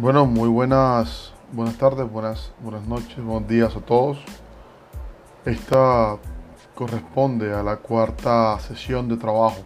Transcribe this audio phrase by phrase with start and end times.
[0.00, 4.16] Bueno, muy buenas, buenas tardes, buenas, buenas noches, buenos días a todos.
[5.44, 6.16] Esta
[6.76, 9.56] corresponde a la cuarta sesión de trabajo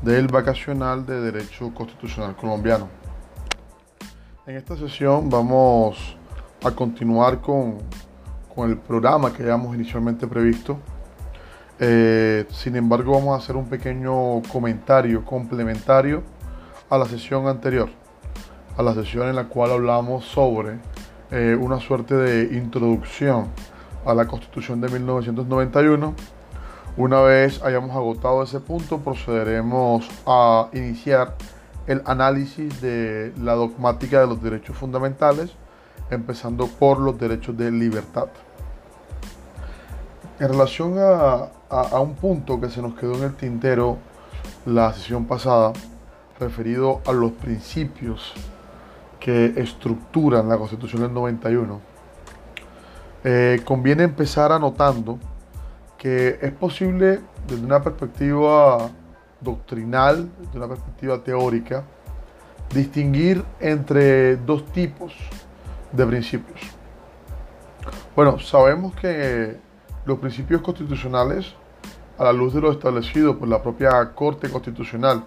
[0.00, 2.88] del vacacional de Derecho Constitucional Colombiano.
[4.46, 6.16] En esta sesión vamos
[6.64, 7.76] a continuar con,
[8.54, 10.78] con el programa que habíamos inicialmente previsto.
[11.78, 16.22] Eh, sin embargo, vamos a hacer un pequeño comentario complementario
[16.88, 17.90] a la sesión anterior
[18.78, 20.78] a la sesión en la cual hablamos sobre
[21.32, 23.48] eh, una suerte de introducción
[24.06, 26.14] a la Constitución de 1991.
[26.96, 31.34] Una vez hayamos agotado ese punto, procederemos a iniciar
[31.88, 35.50] el análisis de la dogmática de los derechos fundamentales,
[36.10, 38.28] empezando por los derechos de libertad.
[40.38, 43.98] En relación a, a un punto que se nos quedó en el tintero
[44.66, 45.72] la sesión pasada,
[46.38, 48.34] referido a los principios
[49.18, 51.80] que estructuran la Constitución del 91,
[53.24, 55.18] eh, conviene empezar anotando
[55.96, 58.88] que es posible desde una perspectiva
[59.40, 61.84] doctrinal, desde una perspectiva teórica,
[62.72, 65.14] distinguir entre dos tipos
[65.92, 66.60] de principios.
[68.14, 69.56] Bueno, sabemos que
[70.04, 71.54] los principios constitucionales,
[72.18, 75.24] a la luz de lo establecido por la propia Corte Constitucional,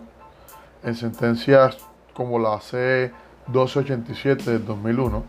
[0.83, 1.77] en sentencias
[2.13, 3.11] como la C
[3.47, 5.23] 1287 del 2001,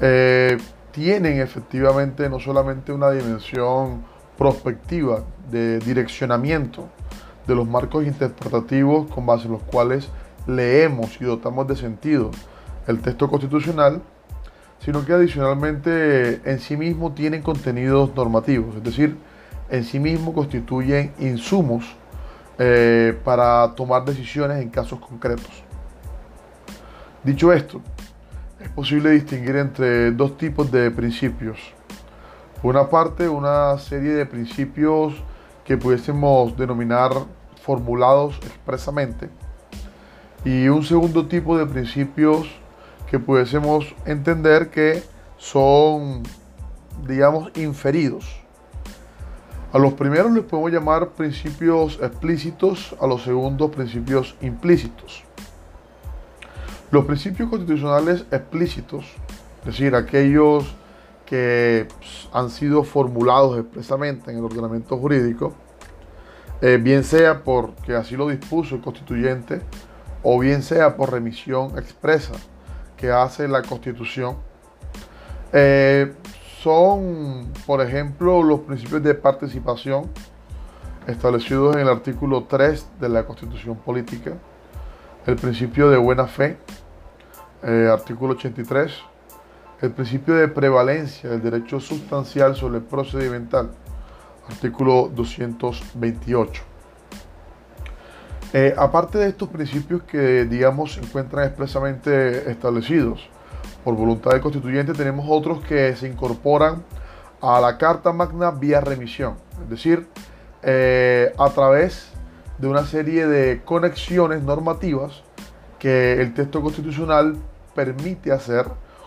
[0.00, 0.58] eh,
[0.92, 4.02] tienen efectivamente no solamente una dimensión
[4.36, 6.88] prospectiva de direccionamiento
[7.46, 10.08] de los marcos interpretativos con base en los cuales
[10.46, 12.30] leemos y dotamos de sentido
[12.86, 14.02] el texto constitucional,
[14.80, 19.16] sino que adicionalmente en sí mismo tienen contenidos normativos, es decir,
[19.68, 21.84] en sí mismo constituyen insumos
[22.58, 25.64] eh, para tomar decisiones en casos concretos.
[27.22, 27.82] Dicho esto,
[28.60, 31.58] es posible distinguir entre dos tipos de principios.
[32.62, 35.12] Por una parte, una serie de principios
[35.62, 37.10] que pudiésemos denominar
[37.62, 39.28] formulados expresamente
[40.46, 42.48] y un segundo tipo de principios
[43.10, 45.02] que pudiésemos entender que
[45.36, 46.22] son,
[47.06, 48.40] digamos, inferidos.
[49.74, 55.22] A los primeros les podemos llamar principios explícitos, a los segundos principios implícitos.
[56.90, 59.04] Los principios constitucionales explícitos,
[59.60, 60.74] es decir, aquellos
[61.24, 65.54] que pues, han sido formulados expresamente en el ordenamiento jurídico,
[66.60, 69.62] eh, bien sea porque así lo dispuso el constituyente
[70.22, 72.32] o bien sea por remisión expresa
[72.96, 74.36] que hace la constitución,
[75.52, 76.12] eh,
[76.62, 80.10] son, por ejemplo, los principios de participación
[81.06, 84.32] establecidos en el artículo 3 de la constitución política,
[85.26, 86.58] el principio de buena fe,
[87.62, 88.92] eh, artículo 83,
[89.82, 93.70] el principio de prevalencia del derecho sustancial sobre el procedimental,
[94.48, 96.62] artículo 228.
[98.52, 103.28] Eh, aparte de estos principios que, digamos, se encuentran expresamente establecidos
[103.84, 106.82] por voluntad del constituyente, tenemos otros que se incorporan
[107.40, 110.08] a la Carta Magna vía remisión, es decir,
[110.62, 112.10] eh, a través
[112.58, 115.22] de una serie de conexiones normativas
[115.78, 117.36] que el texto constitucional
[117.74, 118.66] permite hacer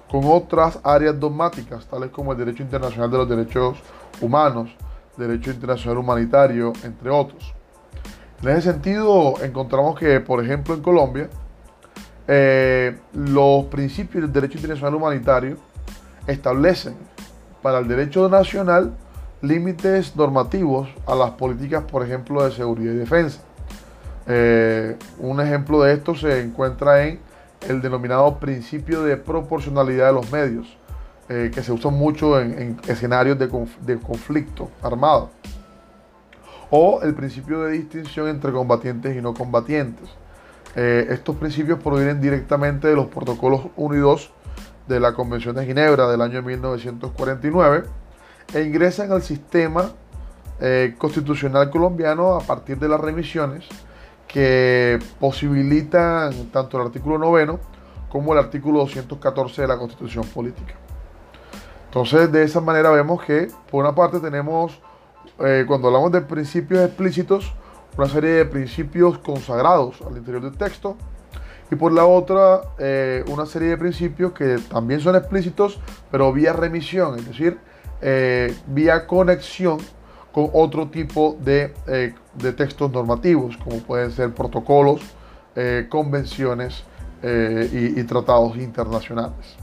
[0.10, 3.78] con otras áreas dogmáticas, tales como el derecho internacional de los derechos
[4.22, 4.70] humanos,
[5.18, 7.54] derecho internacional humanitario, entre otros.
[8.42, 11.30] En ese sentido, encontramos que, por ejemplo, en Colombia,
[12.28, 15.58] eh, los principios del derecho internacional humanitario
[16.28, 16.96] establecen
[17.62, 18.94] para el derecho nacional
[19.42, 23.42] límites normativos a las políticas, por ejemplo, de seguridad y defensa.
[24.26, 27.20] Eh, un ejemplo de esto se encuentra en
[27.68, 30.78] el denominado principio de proporcionalidad de los medios,
[31.30, 35.32] eh, que se usa mucho en, escenarios de, conflicto armado,
[36.70, 40.10] o el principio de distinción entre combatientes y no combatientes.
[40.76, 44.32] Eh, estos principios provienen directamente de los protocolos 1 y 2
[44.88, 47.84] de la Convención de Ginebra del año 1949
[48.54, 49.92] e ingresan al sistema
[50.98, 53.66] constitucional colombiano a partir de las remisiones
[54.34, 57.60] que posibilitan tanto el artículo noveno
[58.10, 60.74] como el artículo 214 de la Constitución Política.
[61.86, 64.82] Entonces, de esa manera vemos que, por una parte, tenemos,
[65.40, 67.54] eh, cuando hablamos de principios explícitos,
[67.96, 70.98] una serie de principios consagrados al interior del texto,
[71.70, 76.54] y por la otra, eh, una serie de principios que también son explícitos, pero vía
[76.54, 77.60] remisión, es decir,
[78.02, 79.78] eh, vía conexión
[80.34, 85.02] con otro tipo de, eh, de textos normativos, como pueden ser protocolos,
[85.56, 86.84] eh, convenciones,
[87.22, 89.56] eh, y, tratados internacionales.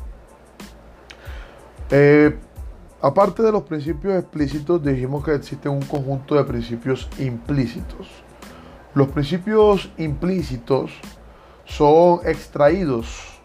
[3.03, 8.09] Aparte de los principios explícitos, dijimos que existe un conjunto de principios implícitos.
[8.95, 10.93] Los principios implícitos
[11.65, 13.41] son extraídos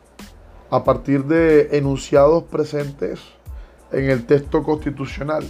[0.69, 3.21] a partir de enunciados presentes
[3.91, 5.45] en el texto constitucional.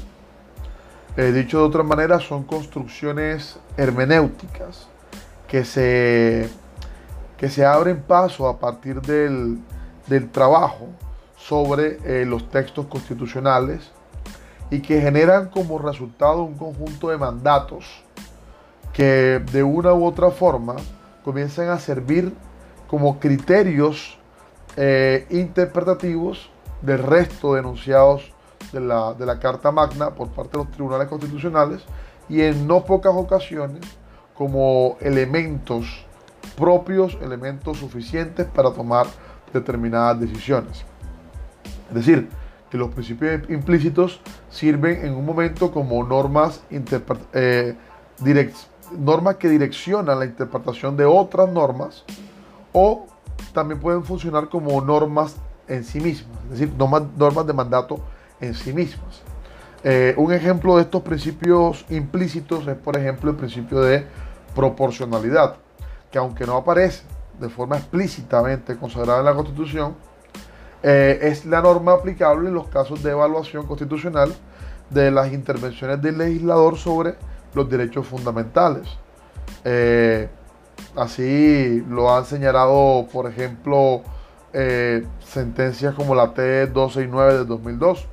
[1.18, 4.90] Eh, dicho de otra manera, son construcciones hermenéuticas
[5.48, 6.50] que se,
[7.38, 9.60] que se abren paso a partir del,
[10.34, 10.88] trabajo
[11.38, 13.92] sobre eh, los textos constitucionales
[14.70, 18.04] y que generan como resultado un conjunto de mandatos
[18.92, 20.76] que de una u otra forma
[21.24, 22.34] comienzan a servir
[22.88, 24.18] como criterios
[24.76, 26.50] eh, interpretativos
[26.82, 28.35] del resto de enunciados
[28.72, 31.82] de la, de la Carta Magna por parte de los tribunales constitucionales
[32.30, 33.82] y en no pocas ocasiones
[34.34, 36.06] como elementos
[36.58, 39.08] propios, elementos suficientes para tomar
[39.54, 40.86] determinadas decisiones.
[41.90, 42.30] Es decir,
[42.70, 44.20] que los principios implícitos
[44.50, 46.62] sirven en un momento como normas,
[47.34, 47.76] eh,
[48.98, 52.04] normas que direccionan la interpretación de otras normas
[52.74, 53.06] o
[53.54, 55.36] también pueden funcionar como normas
[55.68, 58.00] en sí mismas, es decir, normas, normas de mandato
[58.42, 59.24] en sí mismas.
[59.88, 64.04] Eh, un ejemplo de estos principios implícitos es, por ejemplo, el principio de
[64.56, 65.58] proporcionalidad,
[66.12, 67.04] que aunque no aparece
[67.40, 69.96] de forma explícitamente consagrada en la Constitución,
[70.82, 74.34] eh, es la norma aplicable en los casos de evaluación constitucional
[74.90, 77.14] de las intervenciones del legislador sobre
[77.54, 78.88] los derechos fundamentales.
[79.64, 80.28] Eh,
[80.96, 84.02] así lo han señalado, por ejemplo,
[85.20, 88.08] sentencias como la T269 de 2002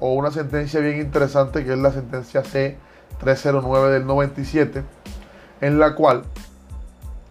[0.00, 4.82] o una sentencia bien interesante que es la sentencia C309 del 97,
[5.60, 6.24] en la cual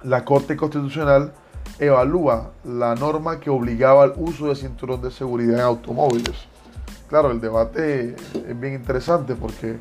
[0.03, 1.33] la Corte Constitucional
[1.79, 6.35] evalúa la norma que obligaba al uso de cinturón de seguridad en automóviles.
[7.07, 9.77] Claro, el debate es bien interesante porque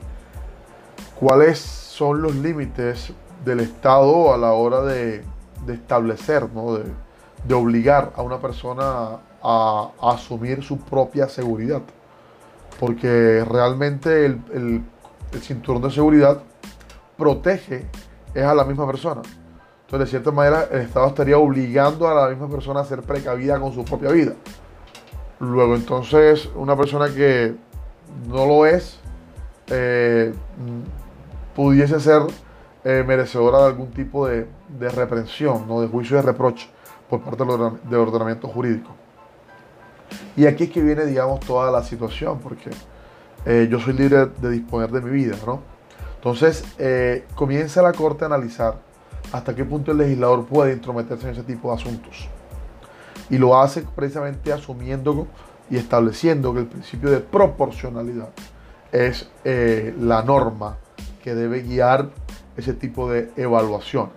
[1.18, 3.12] cuáles son los límites
[3.44, 5.24] del Estado a la hora de,
[5.68, 11.82] establecer, de, obligar a una persona a asumir su propia seguridad
[12.78, 14.82] porque realmente el,
[15.40, 16.43] cinturón de seguridad
[17.17, 17.87] protege
[18.34, 19.23] es a la misma persona.
[19.82, 23.61] Entonces, de cierta manera, el Estado estaría obligando a la misma persona a ser precavida
[23.61, 24.32] con su propia vida.
[25.40, 27.55] Luego, entonces, una persona que
[28.26, 28.99] no lo es,
[29.69, 30.32] eh,
[31.55, 32.22] pudiese ser
[32.84, 34.46] eh, merecedora de algún tipo de,
[34.79, 35.81] reprensión, ¿no?
[35.81, 36.69] de juicio de reproche
[37.08, 38.94] por parte del ordenamiento jurídico.
[40.37, 42.70] Y aquí es que viene, digamos, toda la situación, porque
[43.47, 45.61] eh, yo soy libre de disponer de mi vida, ¿no?
[46.17, 48.76] Entonces, eh, comienza la Corte a analizar
[49.32, 52.29] hasta qué punto el legislador puede intrometerse en ese tipo de asuntos.
[53.31, 55.26] Y lo hace precisamente asumiendo
[55.70, 58.29] y estableciendo que el principio de proporcionalidad
[58.93, 60.76] es eh, la norma
[61.23, 62.11] que debe guiar
[62.56, 64.14] ese tipo de evaluaciones.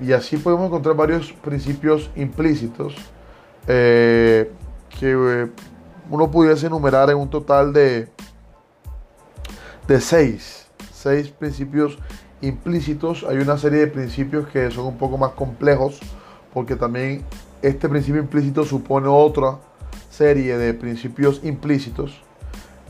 [0.00, 2.94] y así podemos encontrar varios principios implícitos
[3.66, 4.50] eh,
[4.98, 5.50] que eh,
[6.10, 8.08] uno pudiese enumerar en un total de,
[9.86, 11.98] de seis, seis principios
[12.40, 13.24] implícitos.
[13.28, 16.00] Hay una serie de principios que son un poco más complejos
[16.52, 17.24] porque también
[17.62, 19.58] este principio implícito supone otra
[20.10, 22.20] serie de principios implícitos.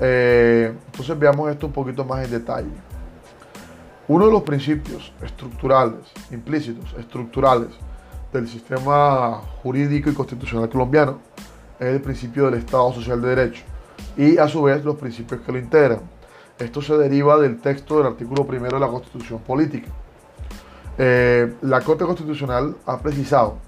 [0.01, 2.71] Eh, entonces veamos esto un poquito más en detalle.
[4.09, 6.01] Uno de los principios estructurales,
[6.33, 7.69] implícitos, estructurales,
[8.33, 11.19] del sistema jurídico y constitucional colombiano
[11.79, 13.63] es el principio del Estado Social de Derecho
[14.17, 16.01] y a su vez los principios que lo integran.
[16.59, 19.89] Esto se deriva del texto del artículo primero de la Constitución Política.
[20.99, 23.59] Eh, la Corte Constitucional ha precisado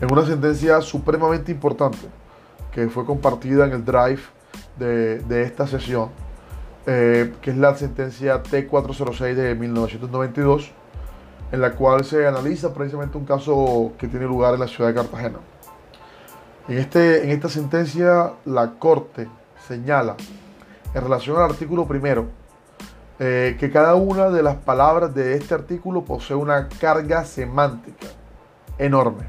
[0.00, 2.08] en una sentencia supremamente importante
[2.72, 4.22] que fue compartida en el drive
[4.78, 6.08] de, esta sesión,
[6.86, 10.72] eh, que es la sentencia T406 de 1992,
[11.52, 14.94] en la cual se analiza precisamente un caso que tiene lugar en la ciudad de
[14.94, 15.38] Cartagena.
[16.66, 19.28] En, este, en esta sentencia, la Corte
[19.68, 20.16] señala,
[20.94, 22.28] en relación al artículo primero,
[23.18, 28.06] eh, que cada una de las palabras de este artículo posee una carga semántica
[28.78, 29.24] enorme,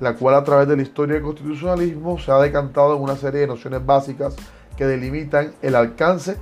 [0.00, 3.42] la cual a través de la historia del constitucionalismo se ha decantado en una serie
[3.42, 4.34] de nociones básicas
[4.74, 6.38] que delimitan el alcance,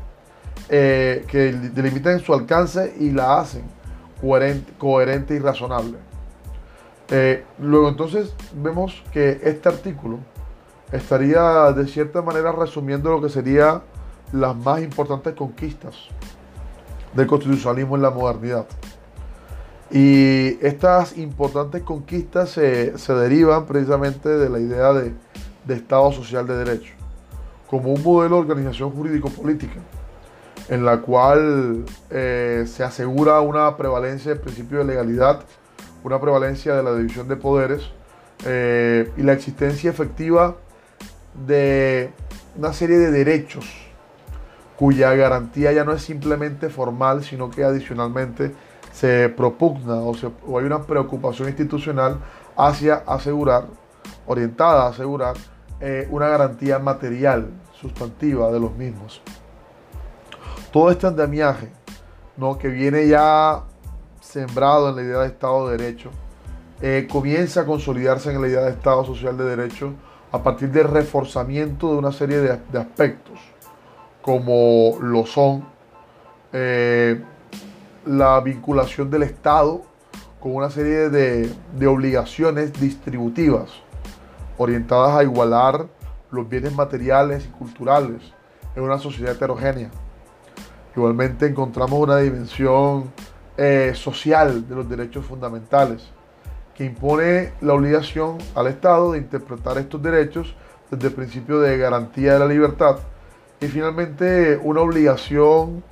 [0.68, 3.64] eh, que delimitan su alcance y la hacen
[4.20, 5.98] coherente, y razonable.
[7.10, 10.18] Eh, luego entonces vemos que este artículo
[10.90, 13.82] estaría de cierta manera resumiendo lo que serían
[14.32, 15.94] las más importantes conquistas
[17.14, 18.66] del constitucionalismo en la modernidad.
[19.90, 25.14] Y estas importantes conquistas se, derivan precisamente de la idea de,
[25.68, 26.92] Estado social de derecho,
[27.70, 29.80] como un modelo de organización jurídico-política,
[30.68, 35.40] en la cual eh, se asegura una prevalencia del principio de legalidad,
[36.02, 37.90] una prevalencia de la división de poderes
[38.46, 40.56] eh, y la existencia efectiva
[41.46, 42.10] de
[42.56, 43.66] una serie de derechos
[44.76, 48.52] cuya garantía ya no es simplemente formal, sino que adicionalmente
[48.92, 50.14] se propugna o,
[50.58, 52.18] hay una preocupación institucional
[52.56, 53.66] hacia asegurar,
[54.26, 55.36] orientada a asegurar
[55.80, 59.20] eh, una garantía material, sustantiva de los mismos.
[60.74, 61.70] Todo este andamiaje
[62.36, 62.58] ¿no?
[62.58, 63.62] que viene ya
[64.20, 66.10] sembrado en la idea de Estado de Derecho,
[66.82, 69.92] eh, comienza a consolidarse en la idea de Estado Social de Derecho
[70.32, 73.38] a partir del reforzamiento de una serie de, aspectos,
[74.20, 75.64] como lo son
[76.52, 77.22] eh,
[78.04, 79.82] la vinculación del Estado
[80.40, 83.70] con una serie de, obligaciones distributivas
[84.58, 85.86] orientadas a igualar
[86.32, 88.22] los bienes materiales y culturales
[88.74, 89.92] en una sociedad heterogénea.
[90.96, 93.10] Igualmente encontramos una dimensión
[93.56, 96.08] eh, social de los derechos fundamentales
[96.74, 100.54] que impone la obligación al Estado de interpretar estos derechos
[100.90, 102.98] desde el principio de garantía de la libertad.
[103.60, 105.82] Y finalmente una obligación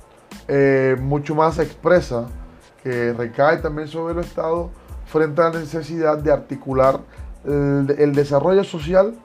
[0.47, 2.27] eh, mucho más expresa
[2.81, 4.69] que recae también sobre el Estado
[5.05, 6.99] frente a la necesidad de articular
[7.45, 9.15] el, desarrollo social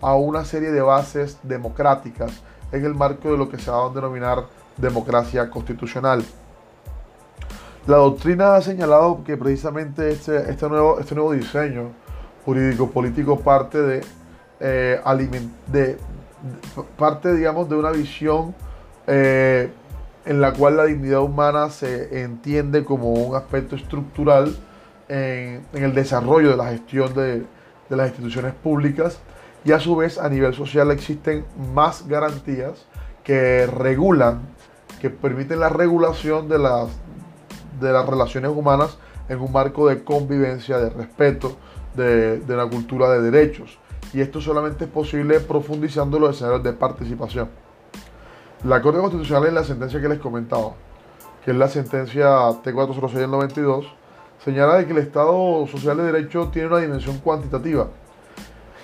[0.00, 2.32] a una serie de bases democráticas
[2.72, 4.44] en el marco de lo que se va a denominar
[4.76, 6.24] democracia constitucional.
[7.86, 11.92] La doctrina ha señalado que precisamente este, este, nuevo, este nuevo diseño
[12.44, 14.04] jurídico-político parte de,
[14.60, 15.00] eh,
[15.68, 15.98] de,
[16.96, 18.54] parte, digamos, de una visión
[19.06, 19.70] eh,
[20.24, 24.56] en la cual la dignidad humana se entiende como un aspecto estructural
[25.08, 27.44] en, el desarrollo de la gestión de,
[27.88, 29.20] las instituciones públicas
[29.64, 32.84] y a su vez a nivel social existen más garantías
[33.22, 34.40] que regulan,
[35.00, 36.88] que permiten la regulación de las,
[37.80, 38.98] de las relaciones humanas
[39.28, 41.56] en un marco de convivencia, de respeto,
[41.94, 43.78] de, de una cultura de derechos.
[44.12, 47.48] Y esto solamente es posible profundizando los escenarios de participación.
[48.64, 50.72] La Corte Constitucional en la sentencia que les comentaba,
[51.44, 53.86] que es la sentencia T406 del 92,
[54.42, 57.88] señala de que el Estado Social de Derecho tiene una dimensión cuantitativa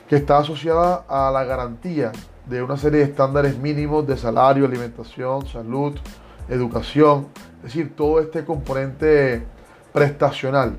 [0.08, 2.12] que está asociada a la garantía
[2.46, 5.94] de una serie de estándares mínimos de salario, alimentación, salud,
[6.48, 9.46] educación, es decir, todo este componente
[9.92, 10.76] prestacional.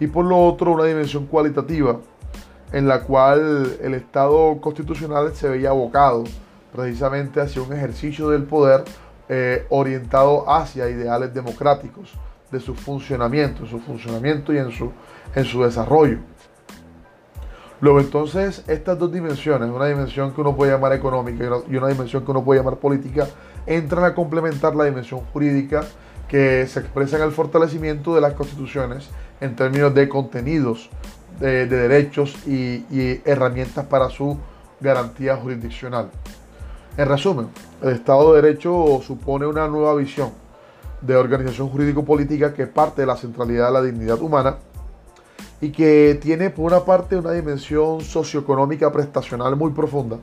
[0.00, 2.00] Y por lo otro, una dimensión cualitativa
[2.72, 6.24] en la cual el Estado constitucional se veía abocado
[6.74, 8.84] precisamente hacia un ejercicio del poder
[9.28, 12.12] eh, orientado hacia ideales democráticos
[12.50, 14.92] de su funcionamiento, en su funcionamiento y en su,
[15.34, 16.18] en su desarrollo.
[17.80, 22.24] Luego entonces estas dos dimensiones, una dimensión que uno puede llamar económica y una dimensión
[22.24, 23.28] que uno puede llamar política,
[23.66, 25.84] entran a complementar la dimensión jurídica
[26.26, 29.08] que se expresa en el fortalecimiento de las constituciones
[29.40, 30.90] en términos de contenidos,
[31.38, 34.36] de, derechos y, y herramientas para su
[34.80, 36.10] garantía jurisdiccional.
[36.96, 37.48] En resumen,
[37.80, 40.30] el Estado de Derecho supone una nueva visión
[41.00, 44.56] de organización jurídico-política que parte de la centralidad de la dignidad humana
[45.60, 50.18] y que tiene por una parte una dimensión socioeconómica prestacional muy profunda.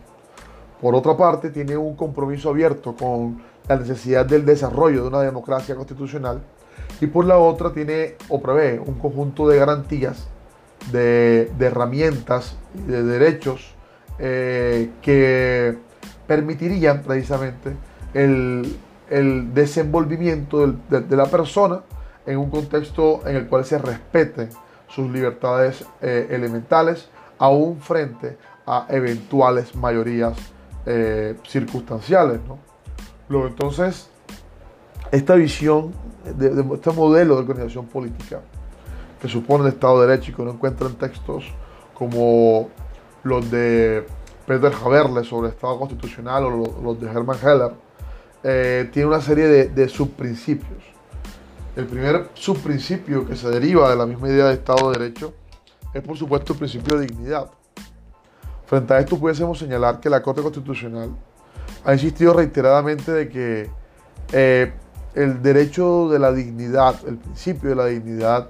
[0.81, 5.75] Por otra parte, tiene un compromiso abierto con la necesidad del desarrollo de una democracia
[5.75, 6.41] constitucional
[7.01, 10.27] y por la otra tiene o prevé un conjunto de garantías,
[10.91, 13.73] de, herramientas y de derechos
[14.19, 15.77] eh, que
[16.27, 17.73] permitirían precisamente
[18.13, 18.77] el,
[19.53, 21.81] desenvolvimiento de, la persona
[22.25, 24.49] en un contexto en el cual se respeten
[24.95, 30.37] sus libertades eh, elementales, aún frente a eventuales mayorías
[30.85, 32.39] eh, circunstanciales.
[33.27, 34.09] Luego, entonces,
[35.11, 35.91] esta visión,
[36.25, 38.39] este modelo de organización política
[39.21, 41.45] que supone el Estado de Derecho y que uno encuentra en textos
[41.93, 42.69] como
[43.23, 44.05] los de
[44.47, 47.71] Peter Haberle sobre el Estado Constitucional o los de Hermann Heller,
[48.43, 50.94] eh, tiene una serie de, subprincipios.
[51.75, 55.33] El primer subprincipio que se deriva de la misma idea de Estado de Derecho
[55.93, 57.51] es por supuesto el principio de dignidad.
[58.65, 61.09] Frente a esto pudiésemos señalar que la Corte Constitucional
[61.83, 63.69] ha insistido reiteradamente de que
[64.31, 64.73] eh,
[65.13, 68.49] el derecho de la dignidad, el principio de la dignidad,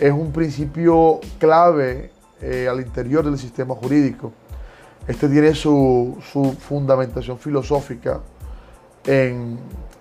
[0.00, 4.32] es un principio clave eh, al interior del sistema jurídico
[5.06, 6.18] este tiene su,
[6.58, 8.20] fundamentación filosófica
[9.04, 9.56] en,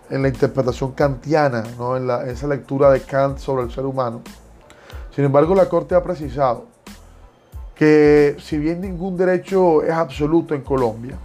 [0.09, 1.97] en la interpretación kantiana, ¿no?
[1.97, 4.21] en, la, esa lectura de Kant sobre el ser humano.
[5.15, 6.65] Sin embargo, la Corte ha precisado
[7.73, 11.17] que si bien ningún derecho es absoluto en Colombia,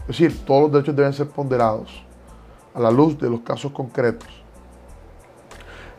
[0.00, 2.02] es decir, todos los derechos deben ser ponderados
[2.74, 4.28] a la luz de los casos concretos,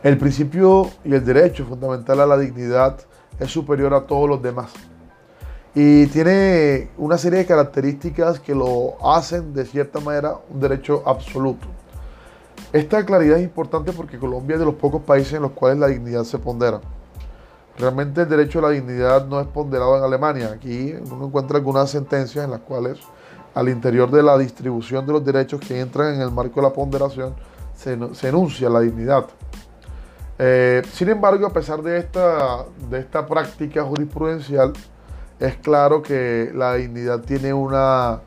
[0.02, 2.98] el principio y el derecho fundamental a la dignidad
[3.38, 4.72] es superior a todos los demás.
[5.74, 11.66] Y tiene una serie de características que lo hacen de cierta manera un derecho absoluto.
[12.72, 15.86] Esta claridad es importante porque Colombia es de los pocos países en los cuales la
[15.86, 16.80] dignidad se pondera.
[17.78, 20.50] Realmente el derecho a la dignidad no es ponderado en Alemania.
[20.52, 22.98] Aquí uno encuentra algunas sentencias en las cuales
[23.54, 26.72] al interior de la distribución de los derechos que entran en el marco de la
[26.72, 27.34] ponderación
[27.74, 29.26] se, enuncia la dignidad.
[30.38, 34.72] Eh, sin embargo, a pesar de esta, de esta práctica jurisprudencial,
[35.40, 38.20] es claro que la dignidad tiene una,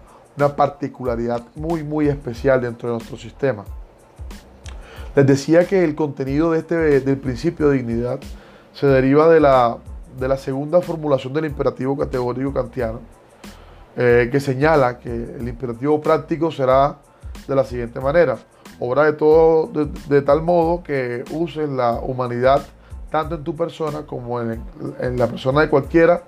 [0.55, 3.63] particularidad muy, muy especial dentro de nuestro sistema.
[5.15, 8.20] Les decía que el contenido de este, del principio de dignidad
[8.74, 9.77] se deriva de la,
[10.20, 13.00] de la segunda formulación del imperativo categórico kantiano,
[13.98, 16.98] eh, que señala que el imperativo práctico será
[17.48, 18.38] de la siguiente manera
[18.82, 22.63] obra de todo de, tal modo que uses la humanidad
[23.12, 24.60] tanto en tu persona como en,
[25.18, 26.24] la persona de cualquiera,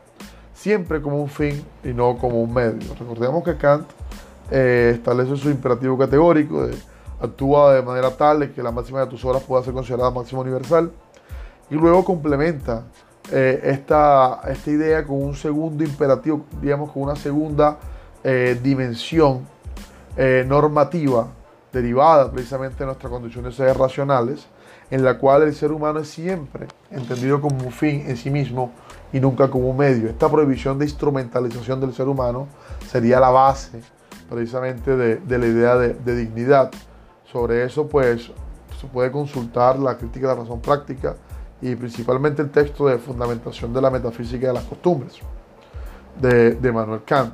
[0.54, 2.94] siempre como un fin y no como un medio.
[3.00, 3.88] Recordemos que Kant
[4.52, 6.75] eh, establece su imperativo categórico, de,
[7.24, 10.92] actúa de manera tal que la máxima de tus obras pueda ser considerada máxima universal,
[11.70, 12.84] y luego complementa
[13.32, 17.77] eh, esta, esta, idea con un segundo imperativo, digamos, con una segunda
[18.24, 19.51] eh, dimensión
[20.46, 21.27] normativa
[21.72, 24.46] derivada precisamente de nuestras condiciones racionales,
[24.92, 28.72] en la cual el ser humano es siempre entendido como un fin en sí mismo
[29.12, 30.10] y nunca como un medio.
[30.10, 32.48] Esta prohibición de instrumentalización del ser humano
[32.88, 33.82] sería la base
[34.30, 36.72] precisamente de, la idea de, dignidad.
[37.34, 38.32] Sobre eso, pues,
[38.80, 41.16] se puede consultar la crítica de la razón práctica
[41.62, 45.13] y principalmente el texto de fundamentación de la metafísica de las costumbres
[46.22, 47.34] de, de Manuel Kant.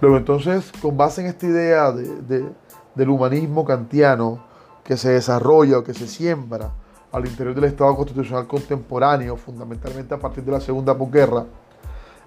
[0.00, 4.44] Luego entonces, con base en esta idea del humanismo kantiano
[4.84, 6.70] que se desarrolla o que se siembra
[7.10, 11.46] al interior del Estado constitucional contemporáneo, fundamentalmente a partir de la Segunda Posguerra,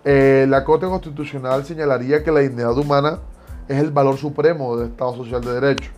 [0.03, 3.19] eh, la Corte Constitucional señalaría que la dignidad humana
[3.73, 5.91] es el valor supremo del Estado Social de Derecho.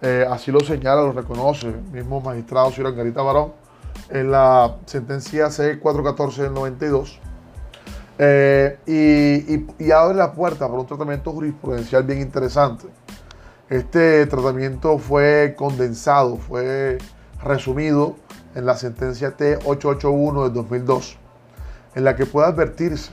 [0.00, 3.52] Eh, así lo señala, lo reconoce el mismo magistrado Sir Garita Barón
[4.10, 7.20] en la sentencia C414 del 92
[8.18, 8.78] eh,
[9.78, 12.86] y, abre la puerta para un tratamiento jurisprudencial bien interesante.
[13.68, 16.98] Este tratamiento fue condensado, fue
[17.42, 18.16] resumido
[18.54, 21.18] en la sentencia T881 del 2002,
[21.94, 23.10] en la que puede advertirse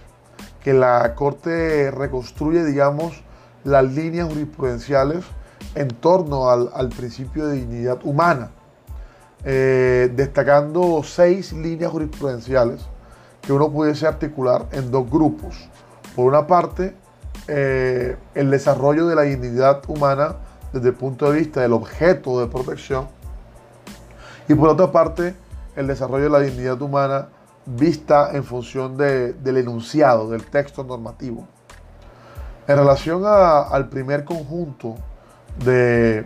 [0.62, 3.24] que la Corte reconstruye, digamos,
[3.64, 5.24] las líneas jurisprudenciales
[5.76, 8.52] en torno al, principio de dignidad humana,
[9.44, 12.82] eh, destacando seis líneas jurisprudenciales
[13.42, 15.70] que uno pudiese articular en dos grupos.
[16.16, 16.96] Por una parte,
[17.48, 20.36] eh, el desarrollo de la dignidad humana
[20.74, 23.08] desde el punto de vista del objeto de protección
[24.52, 25.34] y por otra parte,
[25.78, 27.30] el desarrollo de la dignidad humana
[27.66, 31.48] vista en función del enunciado, del texto normativo.
[32.72, 34.96] En relación al primer conjunto,
[35.62, 36.24] de,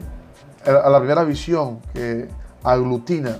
[0.63, 2.27] a la primera visión que
[2.63, 3.39] aglutina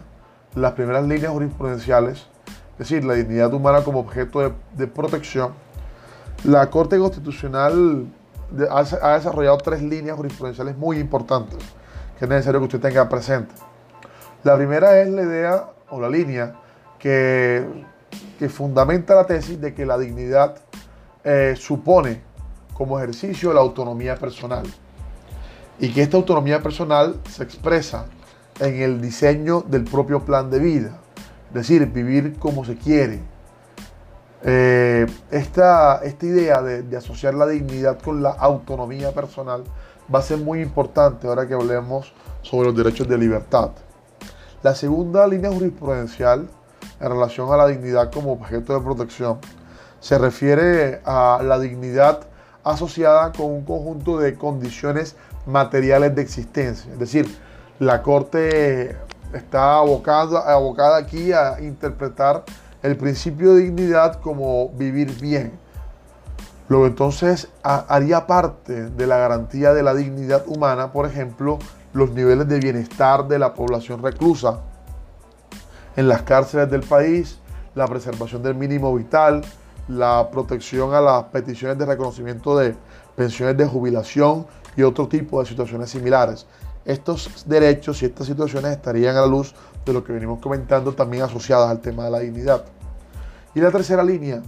[0.56, 5.54] las primeras líneas jurisprudenciales, es decir, la dignidad humana como objeto de, protección,
[6.46, 8.08] la Corte Constitucional
[8.72, 11.60] ha, desarrollado tres líneas jurisprudenciales muy importantes
[12.18, 13.54] que es necesario que usted tenga presente.
[14.44, 16.56] La primera es la idea o la línea
[16.98, 17.86] que,
[18.50, 20.56] fundamenta la tesis de que la dignidad
[21.24, 22.34] eh, supone
[22.76, 24.66] como ejercicio la autonomía personal
[25.80, 28.06] y que esta autonomía personal se expresa
[28.60, 31.00] en el diseño del propio plan de vida
[31.56, 33.22] decir, vivir como se quiere.
[34.44, 39.64] Eh, esta, esta, idea de, asociar la dignidad con la autonomía personal
[40.14, 43.72] va a ser muy importante ahora que hablemos sobre los derechos de libertad.
[44.62, 46.48] La segunda línea jurisprudencial
[47.00, 49.40] en relación a la dignidad como objeto de protección
[50.00, 52.20] se refiere a la dignidad
[52.66, 56.92] asociada con un conjunto de condiciones materiales de existencia.
[56.92, 57.34] Es decir,
[57.80, 58.98] la Corte
[59.34, 62.44] está abocada, abocada aquí a interpretar
[62.82, 65.54] el principio de dignidad como vivir bien.
[66.68, 71.60] Luego entonces haría parte de la garantía de la dignidad humana, por ejemplo,
[71.94, 74.62] los niveles de bienestar de la población reclusa
[75.96, 77.40] en las cárceles del país,
[77.76, 79.44] la preservación del mínimo vital,
[79.88, 82.76] la protección a las peticiones de reconocimiento de
[83.16, 84.46] pensiones de jubilación
[84.76, 86.46] y otro tipo de situaciones similares.
[86.86, 91.24] estos derechos y estas situaciones estarían a la luz de lo que venimos comentando también
[91.24, 92.64] asociadas al tema de la dignidad.
[93.56, 94.44] Y la tercera línea,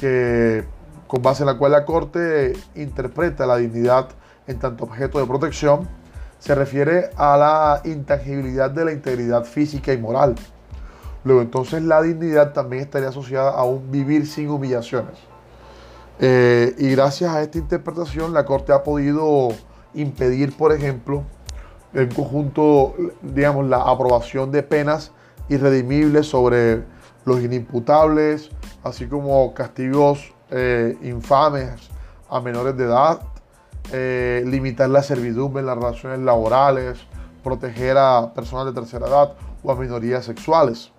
[0.00, 0.64] que
[1.06, 4.08] con base en la cual la Corte interpreta la dignidad
[4.46, 5.88] en tanto objeto de protección,
[6.38, 10.34] se refiere a la intangibilidad de la integridad física y moral.
[11.24, 15.18] Luego entonces la dignidad también estaría asociada a un vivir sin humillaciones.
[16.18, 19.48] Eh, y gracias a esta interpretación la Corte ha podido
[19.94, 21.24] impedir, por ejemplo,
[21.94, 25.12] en conjunto, digamos, la aprobación de penas
[25.48, 26.84] irredimibles sobre
[27.24, 28.50] los inimputables,
[28.84, 31.90] así como castigos eh, infames
[32.28, 33.20] a menores de edad,
[33.92, 36.98] eh, limitar la servidumbre en las relaciones laborales,
[37.42, 40.92] proteger a personas de tercera edad o a minorías sexuales.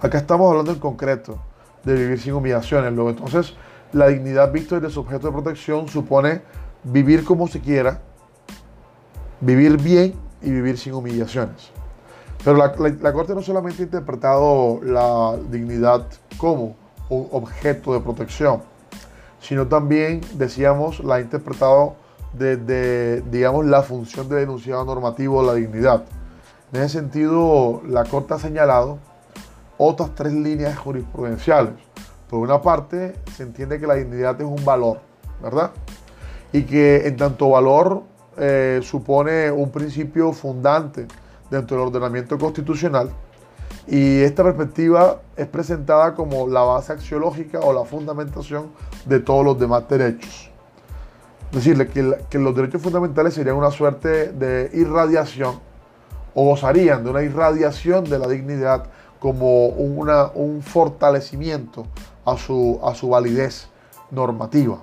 [0.00, 1.38] Acá estamos hablando en concreto
[1.82, 2.92] de vivir sin humillaciones.
[2.92, 3.54] Luego, entonces,
[3.92, 6.42] la dignidad vista desde su objeto de protección supone
[6.84, 8.00] vivir como se quiera,
[9.40, 11.72] vivir bien y vivir sin humillaciones.
[12.44, 16.06] Pero la, Corte no solamente ha interpretado la dignidad
[16.36, 16.76] como
[17.08, 18.62] un objeto de protección,
[19.40, 21.96] sino también, decíamos, la ha interpretado
[22.32, 26.04] desde, digamos, la función de denunciado normativo de la dignidad.
[26.72, 28.98] En ese sentido, la Corte ha señalado
[29.78, 31.74] otras tres líneas jurisprudenciales.
[32.28, 35.00] Por una parte, se entiende que la dignidad es un valor,
[35.42, 35.70] ¿verdad?
[36.52, 38.02] Y que en tanto valor
[38.36, 41.06] eh, supone un principio fundante
[41.50, 43.10] dentro del ordenamiento constitucional
[43.90, 48.70] y esta perspectiva es presentada como la base axiológica o la fundamentación
[49.06, 50.50] de todos los demás derechos.
[51.50, 55.58] Es decir, que, que los derechos fundamentales serían una suerte de irradiación
[56.34, 58.84] o gozarían de una irradiación de la dignidad
[59.18, 61.86] como una, un fortalecimiento
[62.24, 63.68] a su, a su validez
[64.10, 64.78] normativa.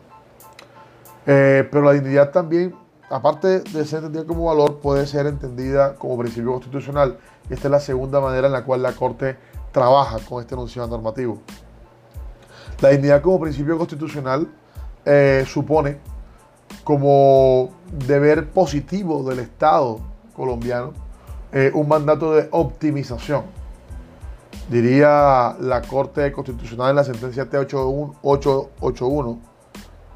[1.25, 2.75] Eh, pero la dignidad también,
[3.09, 7.17] aparte de ser entendida como valor, puede ser entendida como principio constitucional.
[7.49, 9.37] Esta es la segunda manera en la cual la Corte
[9.71, 11.39] trabaja con este enunciado normativo.
[12.81, 14.47] La dignidad como principio constitucional
[15.05, 15.99] eh, supone
[16.83, 17.69] como
[18.05, 19.99] deber positivo del Estado
[20.35, 20.93] colombiano
[21.51, 23.43] eh, un mandato de optimización
[24.69, 29.37] diría la Corte Constitucional en la sentencia T881,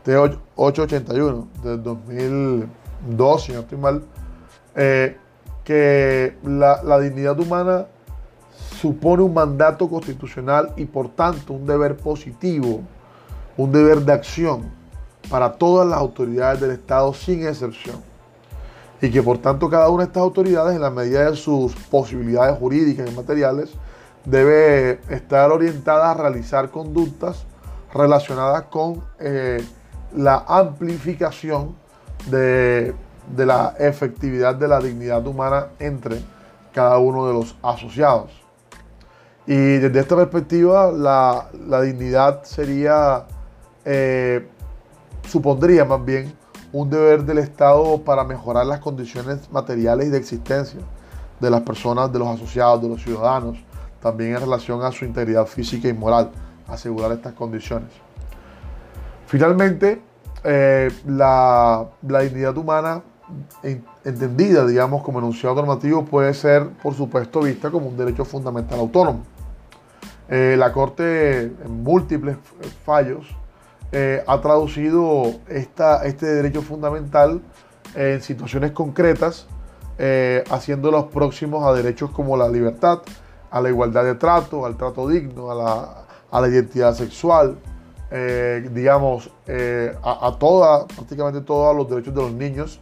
[0.06, 4.04] T881 del 2002, si no estoy mal,
[4.76, 5.18] eh,
[5.64, 7.88] que la, la dignidad humana
[8.80, 12.82] supone un mandato constitucional y por tanto un deber positivo,
[13.58, 14.72] un deber de acción
[15.30, 17.98] para todas las autoridades del Estado sin excepción.
[19.02, 22.58] Y que por tanto cada una de estas autoridades, en la medida de sus posibilidades
[22.58, 23.72] jurídicas y materiales,
[24.26, 27.46] debe estar orientada a realizar conductas
[27.94, 29.64] relacionadas con eh,
[30.16, 31.76] la amplificación
[32.30, 32.94] de,
[33.36, 36.22] la efectividad de la dignidad humana entre
[36.74, 38.32] cada uno de los asociados.
[39.46, 43.26] Y desde esta perspectiva, la, dignidad sería,
[43.86, 44.48] eh,
[45.28, 46.34] supondría más bien,
[46.72, 50.80] un deber del Estado para mejorar las condiciones materiales y de existencia
[51.40, 53.58] de las personas, de los asociados, de los ciudadanos,
[54.02, 56.32] también en relación a su integridad física y moral,
[56.68, 57.90] asegurar estas condiciones.
[59.28, 60.02] Finalmente,
[60.44, 63.04] eh, la, dignidad humana
[64.04, 69.24] entendida, digamos, como enunciado normativo, puede ser, por supuesto, vista como un derecho fundamental autónomo.
[70.30, 72.38] Eh, la Corte, en múltiples
[72.86, 73.28] fallos,
[73.92, 77.42] eh, ha traducido esta, este derecho fundamental
[77.96, 79.48] en situaciones concretas,
[80.50, 83.02] haciéndolos próximos a derechos como la libertad,
[83.52, 87.58] a la igualdad de trato, al trato digno, a la, identidad sexual,
[88.12, 92.80] eh, digamos, eh, a, toda, prácticamente todos los derechos de los niños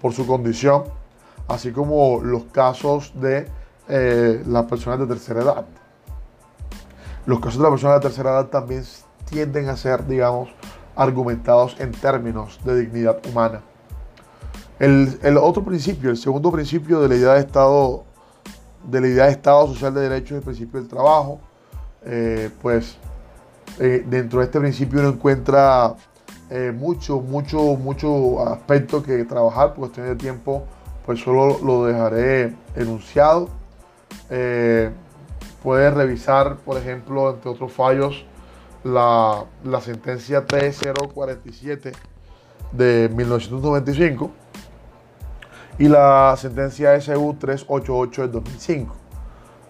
[0.00, 0.84] por su condición,
[1.48, 3.48] así como los casos de
[3.88, 5.66] eh, las personas de tercera edad.
[7.26, 8.84] Los casos de las personas de tercera edad también
[9.28, 10.50] tienden a ser, digamos,
[10.96, 13.62] argumentados en términos de dignidad humana.
[14.78, 18.04] El, el, otro principio, el segundo principio de la idea de Estado
[18.84, 21.40] de la idea de Estado Social de Derechos y el principio del trabajo.
[22.04, 22.96] Eh, pues
[23.78, 25.94] eh, dentro de este principio uno encuentra
[26.50, 29.68] eh, mucho, mucho, mucho aspecto que trabajar.
[29.68, 30.64] Por cuestiones de tiempo,
[31.04, 33.48] pues solo lo dejaré enunciado.
[35.62, 38.24] puedes revisar, por ejemplo, entre otros fallos,
[38.84, 41.92] la, la sentencia T047
[42.72, 44.30] de 1995
[45.78, 48.96] y la sentencia SU 388 del 2005.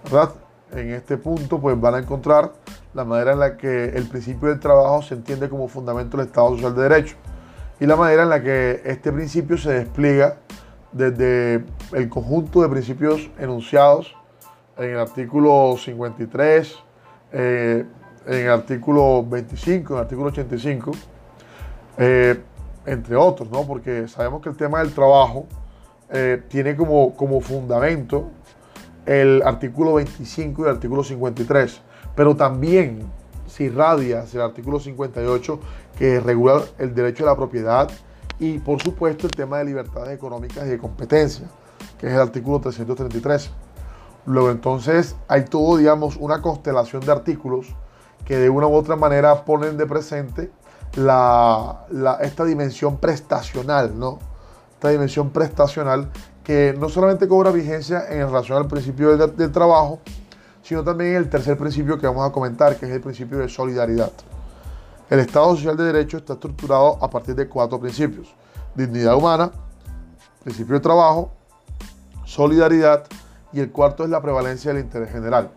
[0.05, 0.31] ¿verdad?
[0.73, 2.53] En este punto pues van a encontrar
[2.95, 6.51] la manera en la que el principio del trabajo se entiende como fundamento del Estado
[6.51, 7.17] Social de Derecho
[7.81, 10.39] y la manera en la que este principio se despliega
[10.93, 14.15] desde el conjunto de principios enunciados
[14.77, 16.77] en el artículo 53,
[17.33, 17.85] eh,
[18.27, 20.93] en el artículo 25, en el artículo 85,
[21.99, 22.41] eh,
[22.87, 23.67] entre otros, ¿no?
[23.67, 25.47] porque sabemos que el tema del trabajo
[26.11, 28.31] eh, tiene como, como fundamento
[29.07, 31.81] el artículo 25 y el artículo 53,
[32.15, 33.11] pero también
[33.47, 35.61] se irradia hacia el artículo 58
[35.99, 37.91] que regula el derecho a la propiedad
[38.39, 41.47] y por supuesto el tema de libertades económicas y de competencia,
[41.99, 43.51] que es el artículo 333.
[44.27, 47.75] Luego entonces hay todo, digamos, una constelación de artículos
[48.25, 50.51] que de una u otra manera ponen de presente
[50.97, 51.87] la,
[52.21, 54.19] esta dimensión prestacional, ¿no?
[54.79, 56.09] Esta dimensión prestacional
[56.45, 59.99] que no solamente cobra vigencia en relación al principio del, trabajo,
[60.63, 64.13] sino también el tercer principio que vamos a comentar, que es el principio de solidaridad.
[65.11, 68.33] El Estado Social de Derecho está estructurado a partir de cuatro principios.
[68.77, 69.51] Dignidad humana,
[70.45, 71.33] principio de trabajo,
[72.25, 73.03] solidaridad
[73.53, 75.51] y el cuarto es la prevalencia del interés general.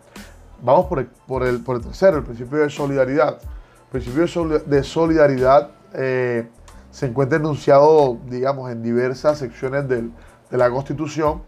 [0.62, 3.38] Vamos por el, por el, por el tercero, el principio de solidaridad.
[3.40, 6.48] El principio de solidaridad eh,
[6.92, 10.12] se encuentra enunciado, digamos, en diversas secciones del,
[10.50, 11.42] de la Constitución,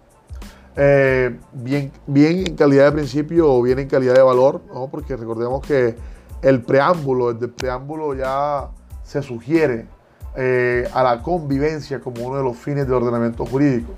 [0.74, 4.88] eh, bien, bien en calidad de principio o bien en calidad de valor, ¿no?
[4.88, 5.94] porque recordemos que
[6.42, 8.70] el preámbulo, desde el preámbulo ya
[9.04, 9.86] se sugiere
[10.34, 13.92] eh, a la convivencia como uno de los fines del ordenamiento jurídico,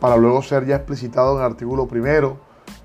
[0.00, 2.36] para luego ser ya explicitado en el artículo primero,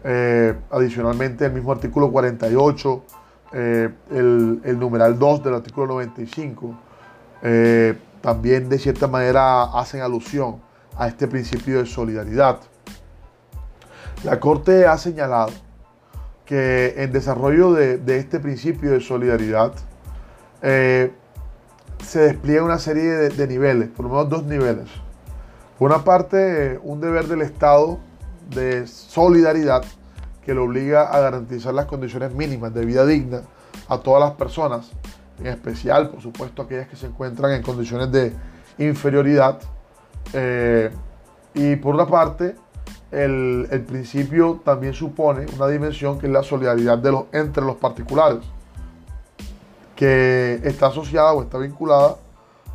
[0.03, 3.03] eh, adicionalmente el mismo artículo 48,
[3.51, 6.75] eh, el, el, numeral 2 del artículo 95,
[8.21, 10.61] también de cierta manera hacen alusión
[10.97, 12.59] a este principio de solidaridad.
[14.23, 15.51] La Corte ha señalado
[16.45, 19.71] que en desarrollo de, este principio de solidaridad
[20.61, 21.13] eh,
[22.03, 24.89] se despliega una serie de, niveles, por lo menos dos niveles.
[25.77, 27.99] Por una parte, un deber del Estado
[28.49, 29.83] de solidaridad
[30.43, 33.43] que le obliga a garantizar las condiciones mínimas de vida digna
[33.87, 34.89] a todas las personas,
[35.39, 38.33] en especial, por supuesto, aquellas que se encuentran en condiciones de
[38.77, 39.59] inferioridad.
[40.33, 40.89] Eh,
[41.53, 42.55] y por otra parte,
[43.11, 48.39] el, principio también supone una dimensión que es la solidaridad de los, entre los particulares,
[49.95, 52.15] que está asociada o está vinculada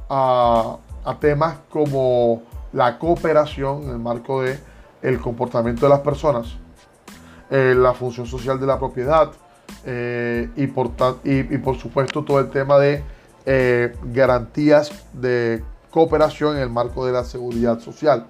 [0.09, 0.79] a,
[1.20, 4.59] temas como la cooperación en el marco de
[5.03, 6.57] el comportamiento de las personas,
[7.50, 9.31] eh, la función social de la propiedad
[9.86, 10.92] eh, y, por,
[11.24, 13.02] y, por supuesto todo el tema de
[13.44, 18.26] eh, garantías de cooperación en el marco de la seguridad social.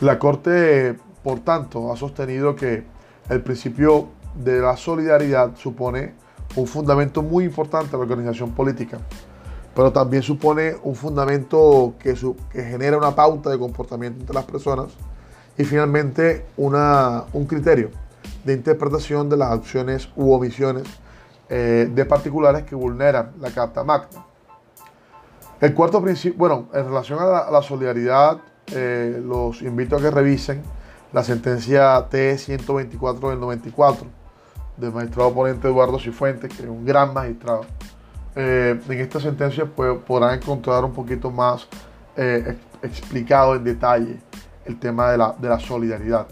[0.00, 2.84] La Corte, por tanto, ha sostenido que
[3.28, 6.14] el principio de la solidaridad supone
[6.56, 8.98] un fundamento muy importante de la organización política,
[9.74, 12.16] pero también supone un fundamento que,
[12.52, 14.88] genera una pauta de comportamiento entre las personas
[15.56, 17.90] y finalmente un criterio
[18.44, 20.84] de interpretación de las acciones u omisiones
[21.48, 24.24] eh, de particulares que vulneran la Carta Magna.
[25.60, 28.38] El cuarto principio, bueno, en relación a la solidaridad
[28.72, 30.62] eh, los invito a que revisen
[31.12, 34.06] la sentencia T-124 del 94
[34.76, 37.66] del magistrado ponente Eduardo Cifuentes, que es un gran magistrado.
[38.36, 41.66] Eh, en esta sentencia pues, podrán encontrar un poquito más
[42.82, 44.18] explicado en detalle
[44.64, 46.26] el tema de la, de la, solidaridad,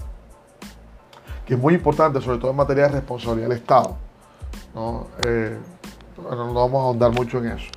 [1.48, 3.96] que es muy importante, sobre todo en materia de responsabilidad del Estado.
[4.74, 5.06] ¿no?
[6.30, 7.70] no vamos a ahondar mucho en eso.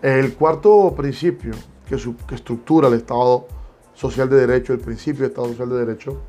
[0.00, 1.52] El cuarto principio
[1.88, 1.96] que,
[2.28, 3.48] que estructura el Estado
[3.94, 6.22] social de derecho, el principio de Estado social de derecho,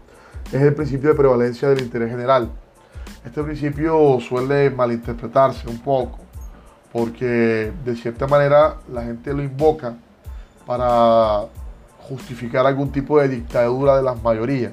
[0.47, 2.49] es el principio de prevalencia del interés general.
[3.23, 6.17] Este principio suele malinterpretarse un poco,
[6.91, 9.95] porque de cierta manera la gente lo invoca
[10.65, 11.45] para
[12.09, 14.71] justificar algún tipo de dictadura de las mayorías,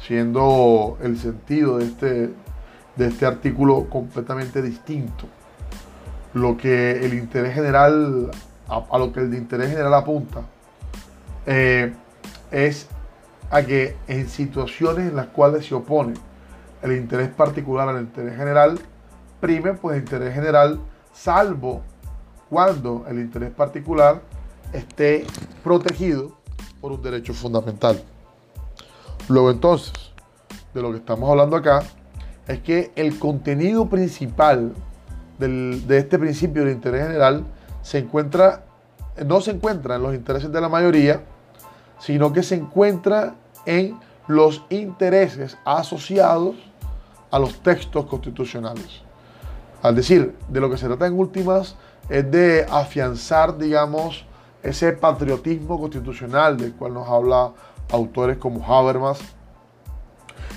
[0.00, 2.30] siendo el sentido de este,
[2.96, 5.26] de este artículo completamente distinto.
[6.34, 8.30] Lo que el interés general,
[8.68, 10.42] a, lo que el interés general apunta,
[11.46, 11.92] eh,
[12.50, 12.88] es
[13.50, 16.14] a que en situaciones en las cuales se opone
[16.82, 18.78] el interés particular al interés general,
[19.40, 20.80] prime pues el interés general,
[21.12, 21.82] salvo
[22.50, 24.20] cuando el interés particular
[24.72, 25.26] esté
[25.64, 26.36] protegido
[26.80, 28.02] por un derecho fundamental.
[29.28, 29.92] Luego entonces,
[30.72, 31.82] de lo que estamos hablando acá,
[32.46, 34.72] es que el contenido principal
[35.38, 37.44] de este principio del interés general
[37.82, 38.64] se encuentra,
[39.26, 41.22] no se encuentra en los intereses de la mayoría,
[41.98, 43.34] sino que se encuentra
[43.64, 46.56] en los intereses asociados
[47.30, 49.02] a los textos constitucionales.
[49.82, 51.76] Al decir, de lo que se trata en últimas
[52.08, 54.24] es de afianzar, digamos,
[54.62, 57.52] ese patriotismo constitucional del cual nos habla
[57.90, 59.20] autores como Habermas,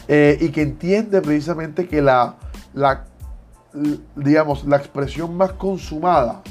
[0.08, 2.36] eh, y que entiende precisamente que la,
[2.74, 3.06] la,
[4.16, 6.42] digamos, la expresión más consumada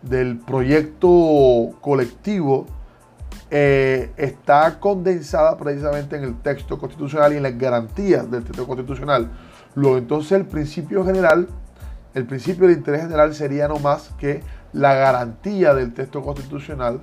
[0.00, 2.66] del proyecto colectivo
[3.50, 9.30] eh, está condensada precisamente en el texto constitucional y en las garantías del texto constitucional.
[9.74, 11.48] Luego, entonces, el principio general,
[12.14, 17.00] el principio de interés general sería no más que la garantía del texto constitucional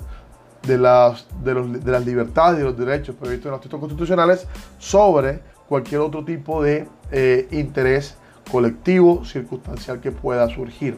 [0.63, 4.47] de las, de, las libertades y los derechos previstos en los textos constitucionales
[4.77, 8.15] sobre cualquier otro tipo de eh, interés
[8.51, 10.97] colectivo, circunstancial que pueda surgir.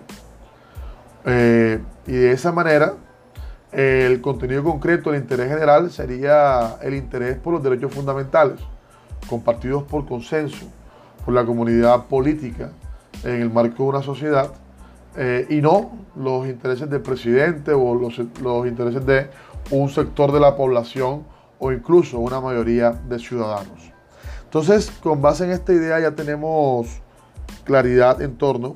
[1.25, 2.93] Eh, y de esa manera,
[3.71, 8.59] el contenido concreto del interés general sería el interés por los derechos fundamentales,
[9.27, 10.65] compartidos por consenso,
[11.25, 12.71] por la comunidad política
[13.23, 14.51] en el marco de una sociedad,
[15.15, 19.29] eh, y no los intereses del presidente o los, los intereses de
[19.71, 21.23] un sector de la población
[21.59, 23.91] o incluso una mayoría de ciudadanos.
[24.43, 26.87] Entonces, con base en esta idea ya tenemos
[27.63, 28.75] claridad en torno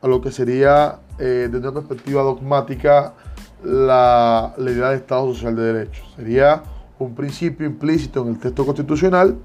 [0.00, 3.14] a lo que sería, eh, desde una perspectiva dogmática,
[3.62, 6.02] la, la idea de Estado Social de Derecho.
[6.16, 6.62] Sería
[6.98, 9.36] un principio implícito en el texto constitucional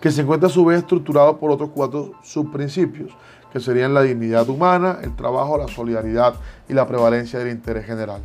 [0.00, 3.10] que se encuentra a su vez estructurado por otros cuatro subprincipios,
[3.52, 6.34] que serían la dignidad humana, el trabajo, la solidaridad
[6.68, 8.22] y la prevalencia del interés general.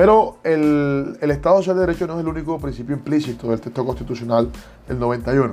[0.00, 4.48] Pero el, Estado Social de Derecho no es el único principio implícito del texto constitucional
[4.88, 5.52] del 91.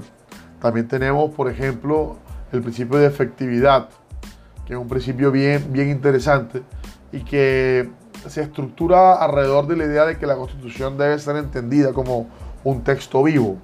[0.62, 2.16] También tenemos, por ejemplo,
[2.54, 3.90] el principio de efectividad,
[4.66, 6.64] que es un principio bien, bien interesante
[7.12, 7.90] y que
[8.26, 12.30] se estructura alrededor de la idea de que la Constitución debe ser entendida como
[12.64, 13.58] un texto vivo.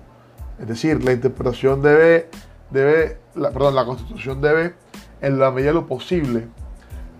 [0.60, 2.30] Es decir, la interpretación debe,
[2.72, 4.74] debe perdón, la Constitución debe,
[5.22, 6.50] en la medida de lo posible,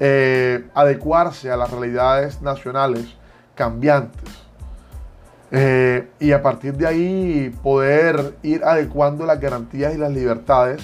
[0.02, 3.23] eh, adecuarse a las realidades nacionales
[3.56, 4.30] cambiantes.
[5.52, 10.82] Eh, y a partir de ahí poder ir adecuando las garantías y las libertades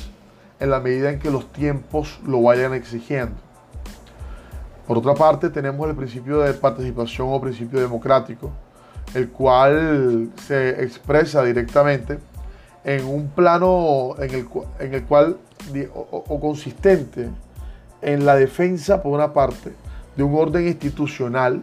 [0.60, 3.36] en la medida en que los tiempos lo vayan exigiendo.
[4.86, 8.52] Por otra parte, tenemos el principio de participación o principio democrático,
[9.14, 12.20] el cual se expresa directamente
[12.84, 14.48] en un plano en el,
[14.80, 15.38] en el cual,
[15.92, 17.30] o consistente
[18.02, 19.74] en la defensa, por una parte,
[20.16, 21.62] de un orden institucional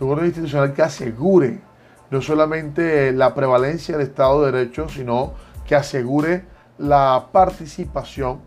[0.00, 1.60] un orden institucional que asegure
[2.10, 5.32] no solamente la prevalencia del Estado de Derecho, sino
[5.66, 6.44] que asegure
[6.78, 8.40] la participación,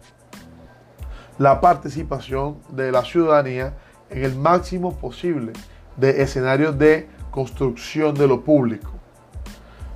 [1.38, 3.73] la participación de la ciudadanía
[4.10, 5.53] en el máximo posible
[5.95, 8.91] de escenarios de construcción de lo público.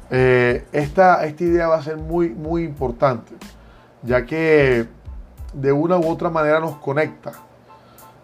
[0.09, 3.31] Eh, esta, esta idea va a ser muy, muy importante,
[4.03, 4.87] ya que
[5.53, 7.31] de una u otra manera nos conecta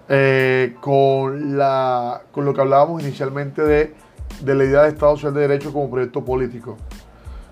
[0.09, 3.93] eh, con, la, con lo que hablábamos inicialmente de,
[4.41, 6.77] de la idea de Estado Social de Derecho como proyecto político.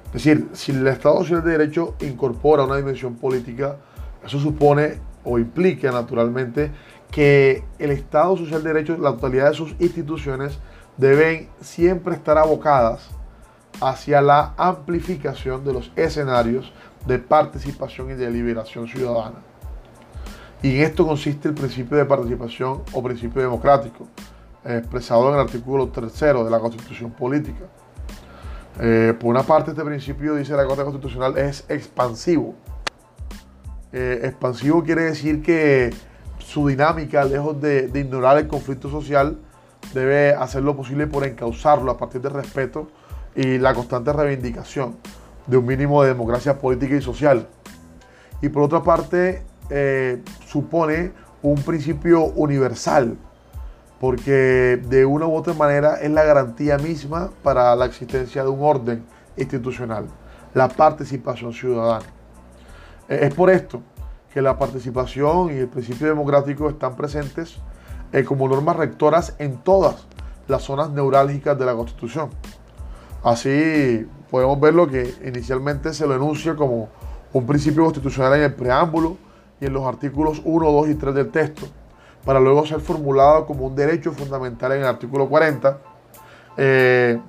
[0.07, 3.77] Es decir, si el Estado Social de Derecho incorpora una dimensión política,
[4.25, 6.71] eso supone o implica naturalmente
[7.11, 10.57] que el Estado Social de Derecho, la totalidad de sus instituciones,
[10.97, 13.09] deben siempre estar abocadas
[13.81, 16.71] hacia la amplificación de los escenarios
[17.05, 19.39] de participación y deliberación ciudadana.
[20.65, 24.07] Y en esto consiste el principio de participación o principio democrático,
[24.63, 27.65] expresado en el artículo tercero de la Constitución Política.
[28.79, 32.55] Eh, por una parte, este principio, dice la Corte Constitucional, es expansivo.
[33.93, 35.93] Eh, expansivo quiere decir que
[36.39, 39.37] su dinámica, lejos de, de, ignorar el conflicto social,
[39.93, 42.87] debe hacer lo posible por encauzarlo a partir del respeto
[43.35, 44.95] y la constante reivindicación
[45.45, 47.47] de un mínimo de democracia política y social.
[48.41, 53.17] Y por otra parte, eh, supone un principio universal,
[53.99, 58.61] porque de una u otra manera es la garantía misma para la existencia de un
[58.61, 59.05] orden
[59.37, 60.07] institucional,
[60.53, 62.05] la participación ciudadana.
[63.09, 63.81] Eh, es por esto
[64.33, 67.57] que la participación y el principio democrático están presentes
[68.11, 70.07] eh, como normas rectoras en todas
[70.47, 72.29] las zonas neurálgicas de la Constitución.
[73.23, 76.89] Así podemos ver lo que inicialmente se lo enuncia como
[77.33, 79.17] un principio constitucional en el preámbulo,
[79.59, 81.67] y en los artículos 1, 2 y 3 del texto,
[82.25, 85.77] para luego ser formulado como un derecho fundamental en el artículo 40,
[86.57, 87.19] eh,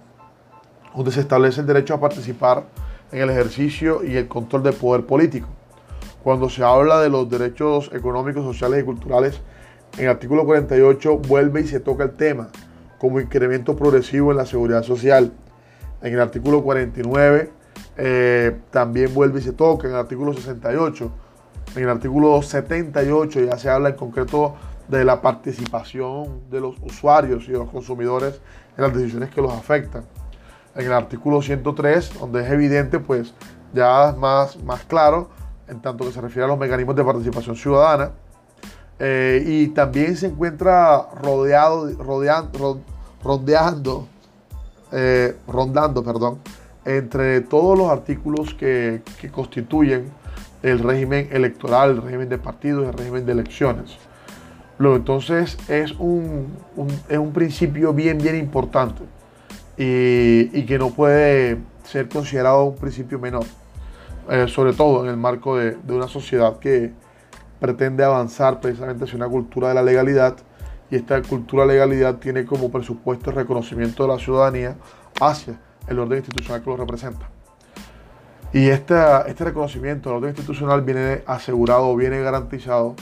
[0.94, 2.64] donde se establece el derecho a participar
[3.12, 5.48] en el ejercicio y el control del poder político.
[6.22, 9.40] Cuando se habla de los derechos económicos, sociales y culturales,
[9.96, 12.48] en el artículo 48 vuelve y se toca el tema
[12.98, 15.32] como incremento progresivo en la seguridad social.
[16.02, 17.50] En el artículo 49
[17.96, 19.86] eh, también vuelve y se toca.
[19.86, 21.12] En el artículo 68
[21.76, 24.54] en el artículo 78 ya se habla en concreto
[24.88, 28.40] de la participación de los usuarios y de los consumidores
[28.76, 30.04] en las decisiones que los afectan.
[30.74, 33.34] En el artículo 103, donde es evidente, pues
[33.72, 35.30] ya más, más claro,
[35.68, 38.12] en tanto que se refiere a los mecanismos de participación ciudadana.
[38.98, 42.80] Eh, y también se encuentra rodeado, rodeando,
[43.22, 44.06] rondeando,
[44.92, 46.38] eh, rondando, perdón,
[46.84, 50.10] entre todos los artículos que, que constituyen
[50.66, 53.98] el régimen electoral, el régimen de partidos, el régimen de elecciones.
[54.78, 56.48] Entonces es un,
[57.08, 59.02] es un principio bien, bien importante
[59.76, 63.44] y, que no puede ser considerado un principio menor,
[64.28, 66.92] eh, sobre todo en el marco de, de, una sociedad que
[67.58, 70.36] pretende avanzar precisamente hacia una cultura de la legalidad
[70.90, 74.76] y esta cultura de legalidad tiene como presupuesto el reconocimiento de la ciudadanía
[75.20, 75.58] hacia
[75.88, 77.35] el orden institucional que lo representa.
[78.52, 82.94] Y esta, este reconocimiento del orden institucional viene asegurado, viene garantizado,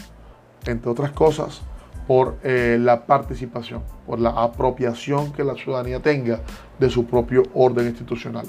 [0.66, 1.62] entre otras cosas,
[2.07, 6.40] por eh, la participación, por la apropiación que la ciudadanía tenga
[6.78, 8.47] de su propio orden institucional.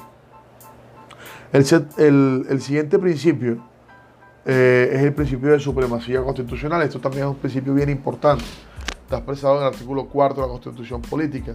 [1.54, 3.60] El, el, siguiente principio
[4.46, 6.82] eh, es el principio de supremacía constitucional.
[6.82, 8.44] Esto también es un principio bien importante.
[9.04, 11.54] Está expresado en el artículo 4 de la Constitución Política.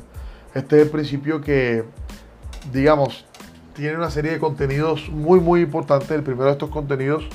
[0.55, 1.85] Este es el principio que,
[2.73, 3.27] digamos,
[3.81, 6.11] tiene una serie de contenidos muy, muy importantes.
[6.11, 7.27] El primero de estos contenidos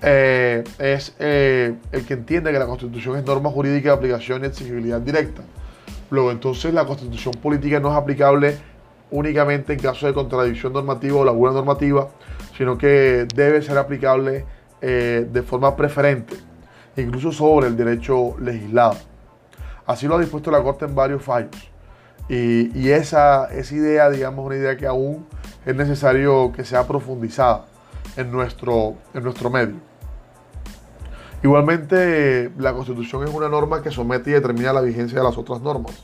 [0.00, 4.46] eh, es eh, el que entiende que la Constitución es norma jurídica de aplicación y
[4.46, 5.42] exigibilidad directa.
[6.10, 8.56] Luego, entonces, la Constitución política no es aplicable
[9.10, 12.08] únicamente en caso de contradicción normativa o laguna normativa,
[12.56, 14.46] sino que debe ser aplicable
[14.80, 16.34] eh, de forma preferente,
[16.96, 18.96] incluso sobre el derecho legislado.
[19.84, 21.73] Así lo ha dispuesto la Corte en varios fallos.
[22.28, 25.26] Y, esa, esa idea, digamos, una idea que aún
[25.66, 27.66] es necesario que sea profundizada
[28.16, 29.76] en nuestro, en nuestro medio.
[31.42, 35.60] Igualmente, la Constitución es una norma que somete y determina la vigencia de las otras
[35.60, 36.02] normas.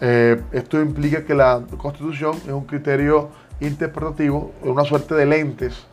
[0.00, 5.86] Eh, esto implica que la Constitución es un criterio interpretativo, una suerte de lentes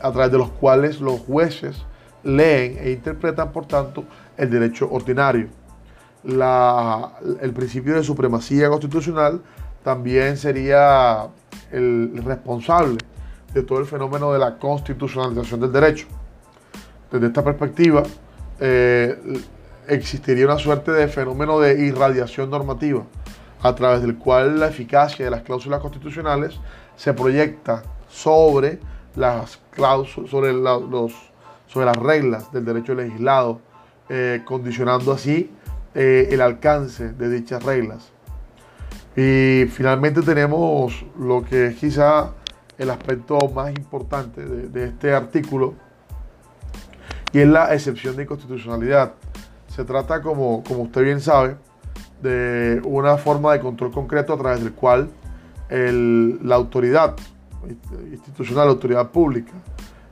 [0.00, 1.84] a través de los cuales los jueces
[2.22, 4.04] leen e interpretan, por tanto,
[4.38, 5.48] el derecho ordinario.
[6.24, 9.42] El principio de supremacía constitucional
[9.82, 11.26] también sería
[11.70, 12.98] el responsable
[13.52, 16.06] de todo el fenómeno de la constitucionalización del derecho.
[17.10, 18.02] Desde esta perspectiva,
[18.60, 19.42] eh,
[19.88, 23.02] existiría una suerte de fenómeno de irradiación normativa,
[23.60, 26.58] a través del cual la eficacia de las cláusulas constitucionales
[26.96, 28.78] se proyecta sobre
[29.16, 31.12] las cláusulas, sobre, los,
[31.66, 33.60] sobre las reglas del derecho legislado,
[34.08, 35.50] eh, condicionando así
[35.94, 38.12] eh, el alcance de dichas reglas.
[39.16, 42.30] Y finalmente tenemos lo que es quizá
[42.78, 45.74] el aspecto más importante de, este artículo
[47.32, 49.12] y es la excepción de inconstitucionalidad.
[49.68, 51.56] Se trata, como, como usted bien sabe,
[52.22, 55.10] de una forma de control concreto a través del cual
[55.70, 57.16] la autoridad
[58.10, 59.52] institucional, la autoridad pública,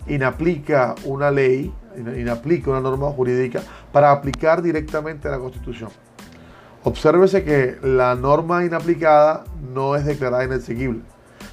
[0.07, 3.63] inaplica una ley, inaplica una norma jurídica
[3.93, 5.91] para aplicar directamente la Constitución.
[6.83, 11.03] Obsérvese que la norma inaplicada no es declarada inexequible,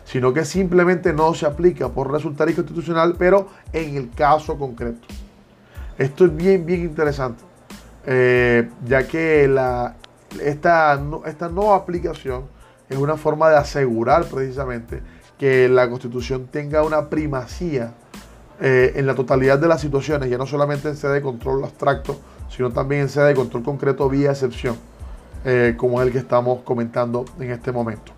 [0.05, 5.05] sino que simplemente no se aplica por resultar inconstitucional, pero en el caso concreto.
[5.97, 7.43] Esto es bien, bien interesante,
[8.05, 9.43] eh, ya que
[10.39, 12.45] esta, esta no aplicación
[12.87, 15.01] es una forma de asegurar precisamente
[15.37, 17.93] que la Constitución tenga una primacía
[18.59, 22.19] eh, en la totalidad de las situaciones, ya no solamente en sede de control abstracto,
[22.49, 24.75] sino también en sede de control concreto vía excepción.
[25.45, 28.11] Eh, como es el que estamos comentando en este momento.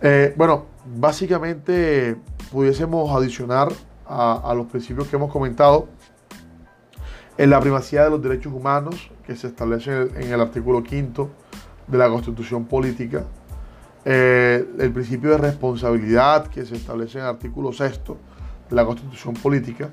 [0.00, 0.64] Eh, bueno,
[0.96, 2.16] básicamente
[2.50, 3.68] pudiésemos adicionar
[4.06, 5.86] a, los principios que hemos comentado
[7.36, 11.28] en la primacía de los derechos humanos que se establece en el, artículo quinto
[11.86, 13.24] de la Constitución Política,
[14.06, 18.16] el principio de responsabilidad que se establece en el artículo sexto
[18.70, 19.90] la Constitución Política,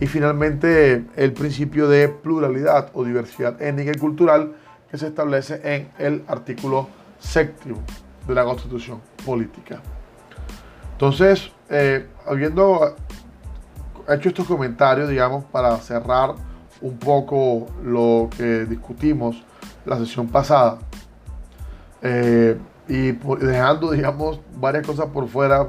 [0.00, 4.54] y finalmente el principio de pluralidad o diversidad étnica y cultural
[4.90, 6.88] que se establece en el artículo
[7.18, 7.78] séptimo
[8.26, 9.80] de la Constitución Política.
[10.92, 12.96] Entonces, eh, habiendo
[14.08, 16.34] hecho estos comentarios, digamos, para cerrar
[16.80, 19.42] un poco lo que discutimos
[19.84, 20.78] la sesión pasada,
[22.02, 22.56] eh,
[22.88, 25.66] y dejando, digamos, varias cosas por fuera,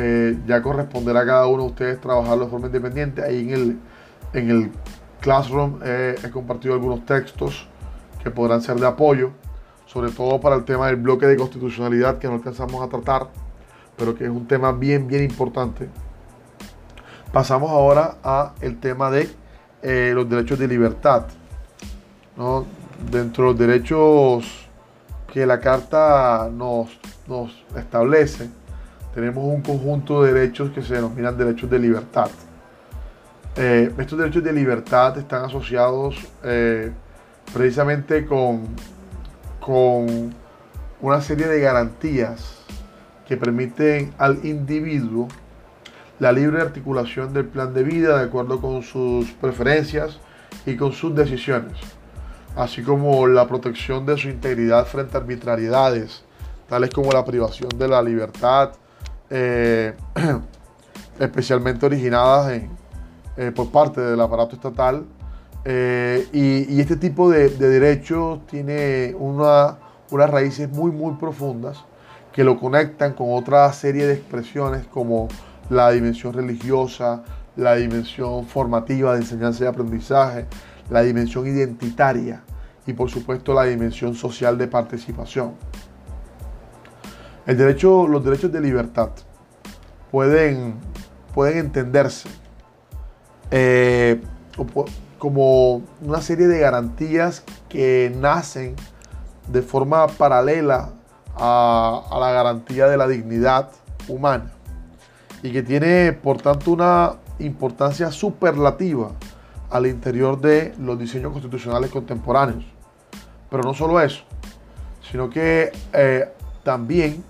[0.00, 3.22] eh, ya corresponderá a cada uno de ustedes trabajarlo de forma independiente.
[3.22, 3.78] Ahí en el,
[4.32, 4.70] en el
[5.20, 7.68] Classroom he compartido algunos textos
[8.22, 9.32] que podrán ser de apoyo,
[9.86, 13.28] sobre todo para el tema del bloque de constitucionalidad que no alcanzamos a tratar,
[13.96, 15.88] pero que es un tema bien, bien importante.
[17.32, 19.28] Pasamos ahora a el tema de
[19.82, 21.26] eh, los derechos de libertad.
[23.10, 24.68] Dentro de los derechos
[25.32, 26.88] que la Carta nos,
[27.26, 28.48] nos establece,
[29.14, 32.30] tenemos un conjunto de derechos que se denominan derechos de libertad.
[33.56, 36.92] Eh, estos derechos de libertad están asociados eh,
[37.52, 38.68] precisamente con,
[39.60, 40.34] con
[41.00, 42.58] una serie de garantías
[43.26, 45.28] que permiten al individuo
[46.18, 50.18] la libre articulación del plan de vida de acuerdo con sus preferencias
[50.66, 51.78] y con sus decisiones,
[52.56, 56.24] así como la protección de su integridad frente a arbitrariedades,
[56.68, 58.72] tales como la privación de la libertad,
[59.30, 59.94] eh,
[61.18, 62.62] especialmente originadas
[63.36, 65.04] eh, por parte del aparato estatal.
[65.64, 69.76] Eh, y, este tipo de, derechos tiene una,
[70.10, 71.84] unas raíces muy, muy profundas
[72.32, 75.28] que lo conectan con otra serie de expresiones como
[75.70, 77.22] la dimensión religiosa,
[77.56, 80.46] la dimensión formativa de enseñanza y aprendizaje,
[80.88, 82.42] la dimensión identitaria
[82.86, 85.54] y por supuesto la dimensión social de participación.
[87.48, 89.08] El derecho, los derechos de libertad
[90.10, 90.74] pueden,
[91.32, 92.28] pueden entenderse
[93.50, 94.20] eh,
[95.18, 98.76] como una serie de garantías que nacen
[99.46, 100.90] de forma paralela
[101.36, 103.70] a, la garantía de la dignidad
[104.08, 104.52] humana
[105.42, 109.12] y que tiene por tanto una importancia superlativa
[109.70, 112.66] al interior de los diseños constitucionales contemporáneos.
[113.48, 114.24] Pero no solo eso,
[115.10, 116.30] sino que eh,
[116.62, 117.24] también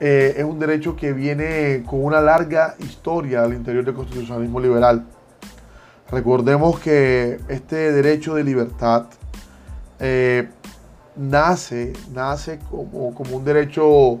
[0.00, 5.04] eh, es un derecho que viene con una larga historia al interior del constitucionalismo liberal.
[6.10, 9.06] Recordemos que este derecho de libertad
[10.00, 10.48] eh,
[11.16, 14.20] nace, nace como, como un derecho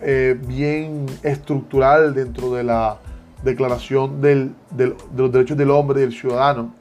[0.00, 2.98] eh, bien estructural dentro de la
[3.42, 4.50] Declaración de
[5.16, 6.74] los Derechos del Hombre y del Ciudadano,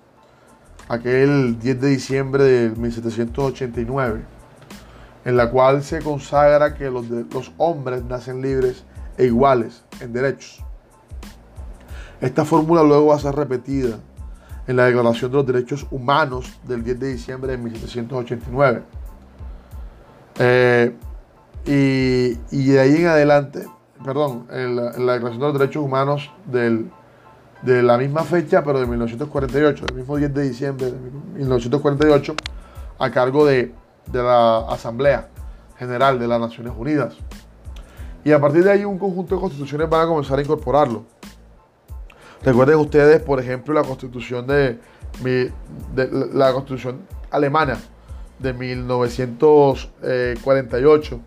[0.87, 4.21] aquel 10 de diciembre de 1789,
[5.25, 8.85] en la cual se consagra que los, los hombres nacen libres
[9.17, 10.63] e iguales en derechos.
[12.21, 13.97] Esta fórmula luego va a ser repetida
[14.67, 18.83] en la Declaración de los Derechos Humanos del 10 de diciembre de 1789.
[20.37, 20.95] Eh,
[21.65, 23.65] y, de ahí en adelante,
[24.03, 26.89] perdón, en la, Declaración de los Derechos Humanos del,
[27.63, 30.99] de la misma fecha, pero de 1948, el mismo 10 de diciembre de
[31.39, 32.35] 1948,
[32.99, 33.73] a cargo de,
[34.07, 35.29] de la Asamblea
[35.77, 37.15] General de las Naciones Unidas.
[38.23, 41.03] Y a partir de ahí un conjunto de constituciones van a comenzar a incorporarlo.
[42.43, 44.79] Recuerden ustedes, por ejemplo, la constitución de,
[45.23, 45.51] de
[46.33, 47.01] la constitución
[47.31, 47.77] alemana
[48.39, 51.19] de 1948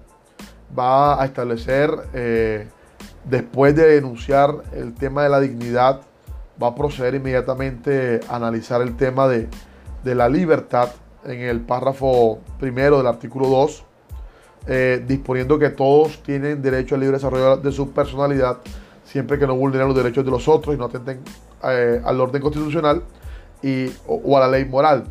[0.76, 2.68] va a establecer, eh,
[3.24, 6.00] después de denunciar el tema de la dignidad,
[6.62, 9.48] va a proceder inmediatamente a analizar el tema de,
[10.04, 10.90] la libertad
[11.28, 13.84] en el párrafo primero del artículo 2,
[14.66, 18.58] eh, disponiendo que todos tienen derecho al libre desarrollo de su personalidad,
[19.04, 21.20] siempre que no vulneren los derechos de los otros y no atenten
[21.64, 23.02] eh, al orden constitucional
[23.62, 25.04] y, o a la ley moral.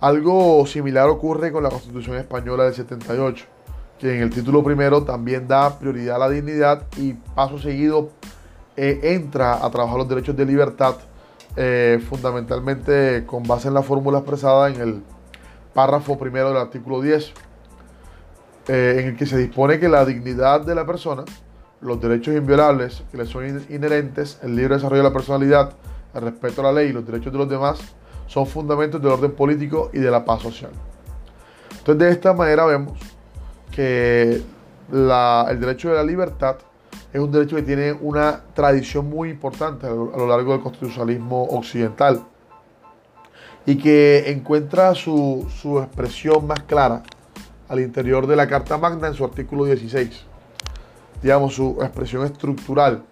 [0.00, 3.46] Algo similar ocurre con la Constitución Española del 78
[4.00, 8.10] que en el título primero también da prioridad a la dignidad y paso seguido
[8.76, 10.94] eh, entra a trabajar los derechos de libertad,
[11.62, 15.02] eh, fundamentalmente con base en la fórmula expresada en el
[15.74, 17.34] párrafo primero del artículo 10,
[18.68, 21.22] eh, en el que se dispone que la dignidad de la persona,
[21.82, 25.74] los derechos inviolables que le son inherentes, el libre desarrollo de la personalidad,
[26.14, 27.78] el respeto a la ley y los derechos de los demás,
[28.26, 30.72] son fundamentos del orden político y de la paz social.
[31.72, 32.98] Entonces, de esta manera vemos
[33.70, 34.42] que
[34.90, 36.56] el derecho de la libertad
[37.12, 42.22] es un derecho que tiene una tradición muy importante a lo, largo del constitucionalismo occidental
[43.66, 45.46] y que encuentra su,
[45.82, 47.02] expresión más clara
[47.68, 50.24] al interior de la Carta Magna en su artículo 16,
[51.22, 53.02] digamos, su expresión estructural.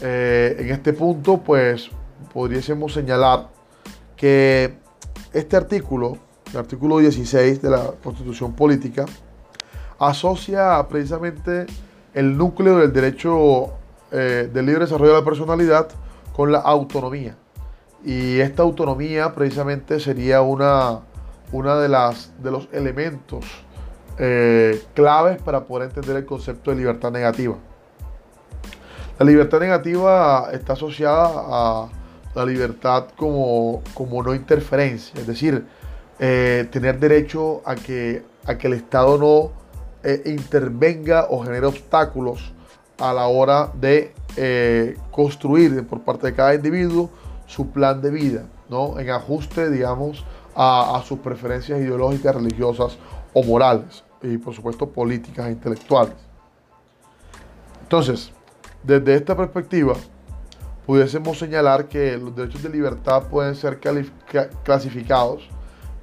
[0.00, 1.90] Eh, en este punto, pues,
[2.32, 3.48] podríamos señalar
[4.14, 4.74] que
[5.32, 6.18] este artículo,
[6.52, 9.04] el artículo 16 de la Constitución Política,
[9.98, 11.66] asocia precisamente
[12.16, 13.74] el núcleo del derecho
[14.10, 15.88] eh, del libre desarrollo de la personalidad
[16.34, 17.36] con la autonomía.
[18.02, 21.00] Y esta autonomía precisamente sería una,
[21.52, 23.44] una de, las, de los elementos
[24.18, 27.56] eh, claves para poder entender el concepto de libertad negativa.
[29.18, 31.88] La libertad negativa está asociada a
[32.34, 35.66] la libertad como, como no interferencia, es decir,
[36.18, 39.65] eh, tener derecho a que, a que el Estado no
[40.08, 42.52] eh, intervenga o genere obstáculos
[42.98, 47.10] a la hora de eh, construir por parte de cada individuo
[47.46, 48.44] su plan de vida.
[48.68, 48.98] ¿no?
[48.98, 52.96] en ajuste, digamos, a, sus preferencias ideológicas, religiosas
[53.32, 56.14] o morales, y por supuesto políticas e intelectuales.
[57.82, 58.30] Entonces,
[58.82, 59.94] desde esta perspectiva,
[60.86, 63.80] pudiésemos señalar que los derechos de libertad pueden ser
[64.62, 65.48] clasificados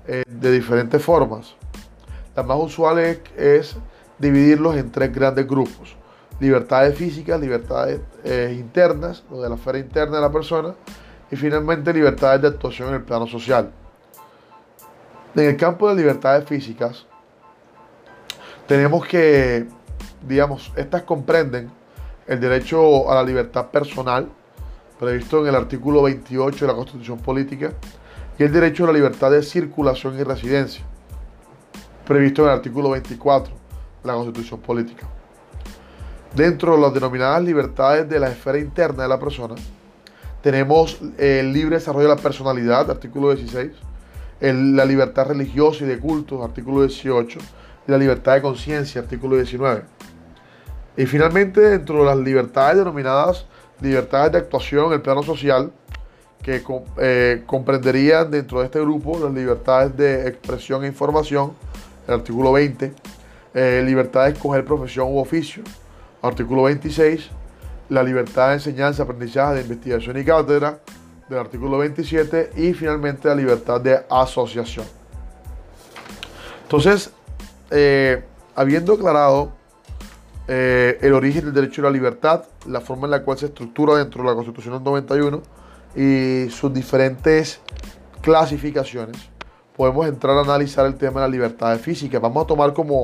[0.08, 1.56] eh, de diferentes formas.
[2.36, 3.76] La más usual es,
[4.18, 5.96] dividirlos en tres grandes grupos.
[6.40, 10.74] Libertades físicas, libertades eh, internas, o de la esfera interna de la persona,
[11.32, 13.72] y finalmente libertades de actuación en el plano social.
[15.36, 17.06] En el campo de libertades físicas,
[18.68, 19.68] tenemos que,
[20.28, 21.72] digamos, estas comprenden
[22.28, 24.30] el derecho a la libertad personal,
[25.00, 27.74] previsto en el artículo 28 de la Constitución Política,
[28.38, 30.84] y el derecho a la libertad de circulación y residencia,
[32.06, 33.63] previsto en el artículo 24 de
[34.04, 35.08] la Constitución Política.
[36.36, 39.56] Dentro de las denominadas libertades de la esfera interna de la persona,
[40.42, 43.72] tenemos el libre desarrollo de la personalidad, artículo 16,
[44.42, 47.40] la libertad religiosa y de culto, artículo 18,
[47.88, 49.84] y la libertad de conciencia, artículo 19.
[50.98, 53.46] Y finalmente, dentro de las libertades denominadas
[53.84, 55.72] libertades de actuación en el plano social,
[56.42, 56.62] que
[56.98, 61.54] eh, comprenderían dentro de este grupo las libertades de expresión e información,
[62.08, 62.94] el artículo 20,
[63.54, 65.64] eh, libertad de escoger profesión u oficio,
[66.22, 67.30] artículo 26,
[67.90, 70.80] la libertad de enseñanza, aprendizaje, de investigación y cátedra,
[71.30, 74.86] del artículo 27, y finalmente la libertad de asociación.
[76.64, 77.12] Entonces,
[77.72, 78.24] eh,
[78.56, 79.54] habiendo aclarado
[80.46, 84.22] el origen del derecho a la libertad, la forma en la cual se estructura dentro
[84.24, 85.42] de la Constitución del 91,
[85.96, 87.60] y sus diferentes
[88.22, 89.18] clasificaciones,
[89.76, 92.20] podemos entrar a analizar el tema de la libertad física.
[92.20, 93.04] Vamos a tomar como,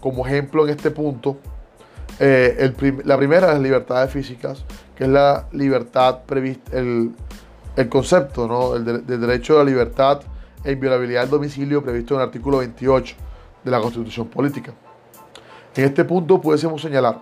[0.00, 1.38] como ejemplo en este punto
[2.18, 2.72] eh,
[3.04, 4.64] la primera de las libertades físicas,
[4.96, 7.14] que es la libertad prevista, el,
[7.90, 8.78] concepto ¿no?
[8.78, 10.22] del derecho a la libertad
[10.64, 13.16] e inviolabilidad del domicilio previsto en el artículo 28
[13.64, 14.72] de la Constitución Política.
[15.74, 17.20] En este punto pudiésemos señalar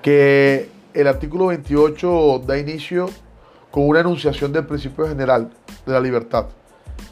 [0.00, 3.10] que el artículo 28 da inicio
[3.72, 5.50] con una enunciación del principio general
[5.84, 6.46] de la libertad,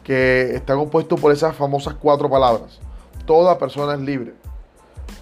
[0.04, 2.80] que está compuesto por esas famosas cuatro palabras.
[3.26, 4.34] Toda persona es libre,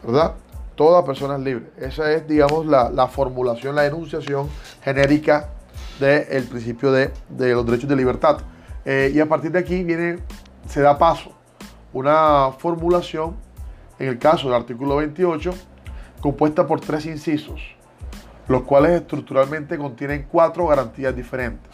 [0.05, 0.35] ¿verdad?
[0.75, 1.71] Toda persona es libre.
[1.79, 4.49] Esa es, digamos, la, formulación, la enunciación
[4.83, 5.51] genérica
[5.99, 8.39] del principio de, los derechos de libertad.
[8.85, 10.19] Eh, y a partir de aquí viene,
[10.69, 11.33] se da paso
[11.93, 13.37] una formulación,
[13.99, 15.53] en el caso del artículo 28,
[16.21, 17.61] compuesta por tres incisos
[18.49, 21.71] los cuales estructuralmente contienen cuatro garantías diferentes.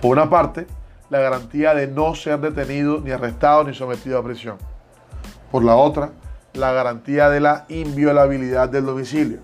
[0.00, 0.66] Por una parte,
[1.12, 4.56] la garantía de no ser detenido, ni arrestado, ni sometido a prisión.
[5.50, 6.12] Por la otra,
[6.54, 9.40] la garantía de la inviolabilidad del domicilio.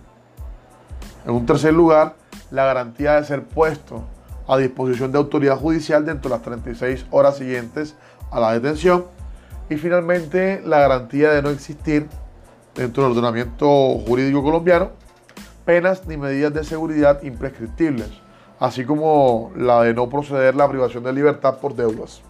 [1.27, 2.15] En un tercer lugar,
[2.51, 4.03] la garantía de ser puesto
[4.47, 7.97] a disposición de autoridad judicial dentro de las 36 horas siguientes
[8.31, 9.05] a la detención.
[9.69, 12.09] Y finalmente, la garantía de no existir
[12.75, 14.93] dentro del ordenamiento jurídico colombiano
[15.67, 18.09] penas ni medidas de seguridad imprescriptibles,
[18.61, 22.23] así como la de no proceder la privación de libertad por deudas.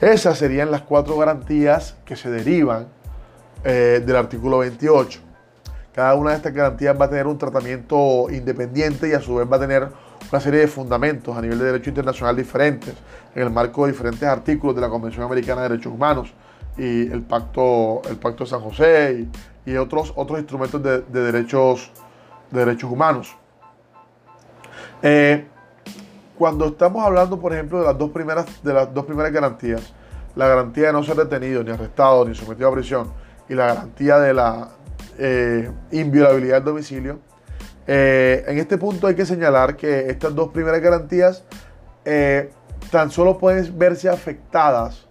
[0.00, 2.88] Esas serían las cuatro garantías que se derivan
[3.64, 5.20] eh, del artículo 28.
[5.94, 9.50] Cada una de estas garantías va a tener un tratamiento independiente y a su vez
[9.50, 9.88] va a tener
[10.30, 12.94] una serie de fundamentos a nivel de derecho internacional diferentes,
[13.34, 16.34] en el marco de diferentes artículos de la Convención Americana de Derechos Humanos
[16.76, 19.26] y el Pacto, el Pacto de San José
[19.64, 21.90] y, otros, otros instrumentos de, de derechos
[22.50, 23.34] de derechos humanos.
[25.02, 25.46] Eh,
[26.38, 29.92] cuando estamos hablando, por ejemplo, de las dos primeras, de las dos primeras garantías,
[30.34, 33.10] la garantía de no ser detenido, ni arrestado, ni sometido a prisión,
[33.48, 34.68] y la garantía de la
[35.18, 37.18] eh, inviolabilidad del domicilio,
[37.86, 41.44] eh, en este punto hay que señalar que estas dos primeras garantías
[42.90, 45.06] tan solo pueden verse afectadas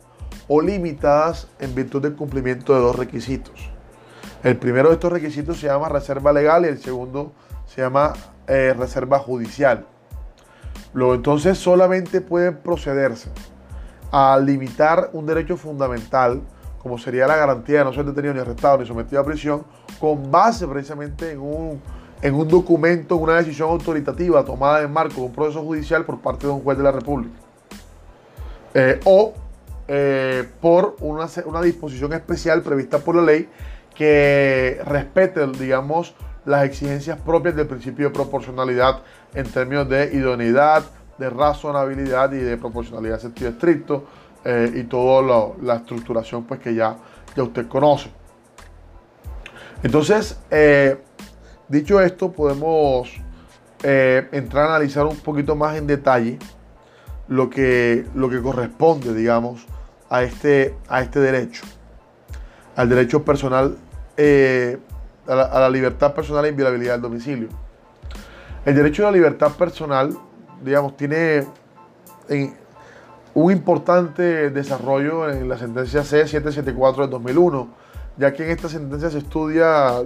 [0.47, 3.69] o limitadas en virtud del cumplimiento de dos requisitos.
[4.43, 7.33] El primero de estos requisitos se llama reserva legal y el segundo
[7.65, 8.13] se llama
[8.47, 9.85] eh, reserva judicial.
[10.93, 13.29] Luego entonces solamente puede procederse
[14.11, 16.41] a limitar un derecho fundamental,
[16.81, 19.65] como sería la garantía de no ser detenido ni arrestado ni sometido a prisión,
[19.99, 21.81] con base precisamente en un,
[22.21, 26.21] en un documento, en una decisión autoritativa tomada en marco de un proceso judicial por
[26.21, 27.35] parte de un juez de la República.
[28.73, 29.33] Eh, o
[29.87, 33.49] eh, por una, una disposición especial prevista por la ley
[33.95, 36.13] que respete, digamos,
[36.45, 39.01] las exigencias propias del principio de proporcionalidad
[39.33, 40.83] en términos de idoneidad,
[41.17, 44.05] de razonabilidad y de proporcionalidad en sentido estricto
[44.43, 46.97] eh, y toda la estructuración pues, que ya,
[47.35, 48.09] ya usted conoce.
[49.83, 50.97] Entonces, eh,
[51.67, 53.11] dicho esto, podemos
[53.83, 56.39] eh, entrar a analizar un poquito más en detalle
[57.27, 59.65] lo que, lo que corresponde, digamos,
[60.09, 61.63] a este, a este derecho,
[62.75, 63.77] al derecho personal,
[65.27, 67.49] a, la, libertad personal e inviolabilidad del domicilio.
[68.65, 70.17] El derecho a la libertad personal,
[70.63, 71.45] digamos, tiene
[73.33, 77.67] un importante desarrollo en la sentencia C774 del 2001,
[78.17, 80.01] ya que en esta sentencia se estudia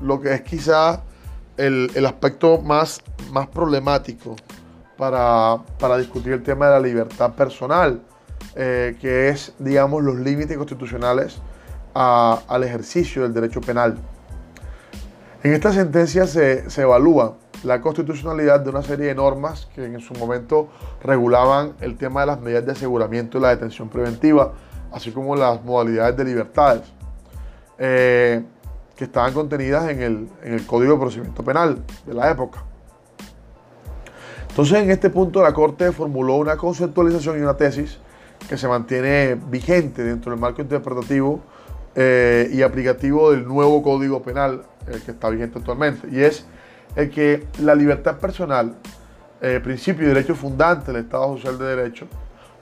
[0.00, 1.02] lo que es quizá
[1.56, 3.00] el, aspecto más,
[3.32, 4.36] más problemático
[4.96, 5.60] para,
[5.98, 8.00] discutir el tema de la libertad personal,
[8.56, 11.38] eh, que es, digamos, los límites constitucionales
[11.94, 13.96] al ejercicio del derecho penal.
[15.44, 20.14] En esta sentencia se, evalúa la constitucionalidad de una serie de normas que en su
[20.14, 20.70] momento
[21.02, 24.54] regulaban el tema de las medidas de aseguramiento y la detención preventiva,
[24.90, 26.90] así como las modalidades de libertades,
[27.76, 28.42] eh,
[28.96, 32.64] que estaban contenidas en el, en el Código de Procedimiento Penal de la época.
[34.48, 37.98] Entonces, en este punto, la Corte formuló una conceptualización y una tesis
[38.48, 41.40] que se mantiene vigente dentro del marco interpretativo
[41.94, 46.08] eh, y aplicativo del nuevo Código Penal el que está vigente actualmente.
[46.10, 46.46] Y es
[46.96, 48.74] el que la libertad personal,
[49.40, 52.06] eh, principio y derecho fundante del Estado Social de Derecho,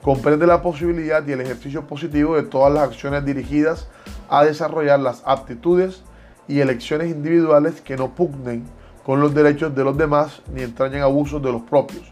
[0.01, 3.87] comprende la posibilidad y el ejercicio positivo de todas las acciones dirigidas
[4.29, 6.03] a desarrollar las aptitudes
[6.47, 8.65] y elecciones individuales que no pugnen
[9.05, 12.03] con los derechos de los demás ni entrañen abusos de los propios,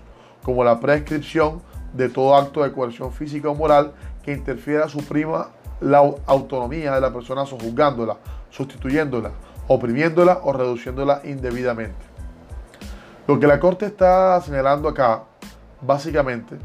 [0.43, 1.61] como la prescripción
[1.93, 3.91] de todo acto de coerción física o moral
[4.23, 5.49] que interfiera, suprima
[5.81, 8.17] la autonomía de la persona sojuzgándola,
[8.49, 9.31] sustituyéndola,
[9.67, 12.05] oprimiéndola o reduciéndola indebidamente.
[13.27, 15.23] Lo que la Corte está señalando acá,
[15.81, 16.57] básicamente,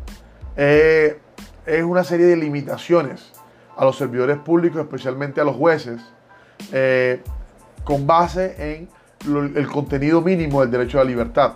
[0.57, 1.21] eh,
[1.67, 3.33] es una serie de limitaciones
[3.77, 6.01] a los servidores públicos, especialmente a los jueces,
[6.73, 7.23] eh,
[7.85, 8.89] con base en
[9.57, 11.53] el contenido mínimo del derecho a la libertad,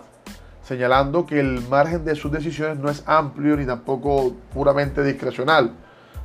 [0.63, 5.71] señalando que el margen de sus decisiones no es amplio ni tampoco puramente discrecional,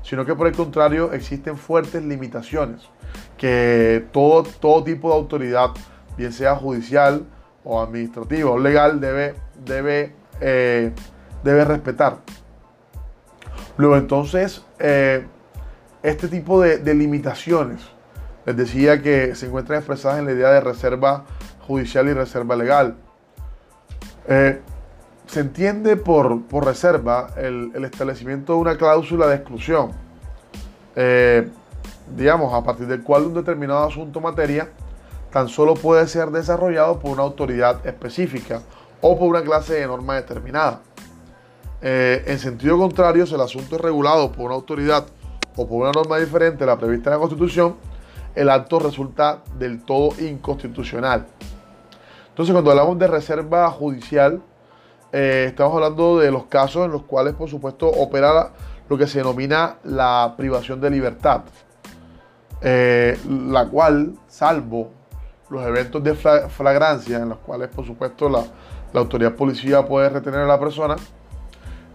[0.03, 2.89] sino que por el contrario existen fuertes limitaciones
[3.37, 5.71] que todo, todo tipo de autoridad,
[6.17, 7.27] bien sea judicial,
[7.67, 9.35] o administrativa o legal debe,
[9.65, 10.93] debe, eh,
[11.43, 12.19] debe respetar.
[13.77, 15.27] Luego entonces, eh,
[16.03, 17.81] este tipo de, limitaciones,
[18.47, 21.25] les decía que se encuentran expresadas en la idea de reserva
[21.67, 22.97] judicial y reserva legal.
[24.29, 24.61] Eh,
[25.27, 29.91] se entiende por, por reserva el, el, establecimiento de una cláusula de exclusión,
[32.15, 34.69] digamos, a partir del cual un determinado asunto materia
[35.31, 38.63] tan solo puede ser desarrollado por una autoridad específica
[39.01, 40.81] o por una clase de norma determinada.
[41.83, 45.07] Eh, en sentido contrario, si el asunto es regulado por una autoridad
[45.57, 47.77] o por una norma diferente a la prevista en la Constitución,
[48.35, 51.27] el acto resulta del todo inconstitucional.
[52.29, 54.43] Entonces, cuando hablamos de reserva judicial,
[55.13, 58.51] eh, estamos hablando de los casos en los cuales, por supuesto, opera
[58.89, 61.43] lo que se denomina la privación de libertad,
[62.61, 64.91] eh, la cual, salvo
[65.51, 68.45] los eventos de flagrancia en los cuales, por supuesto, la,
[68.95, 70.97] autoridad policía puede retener a la persona,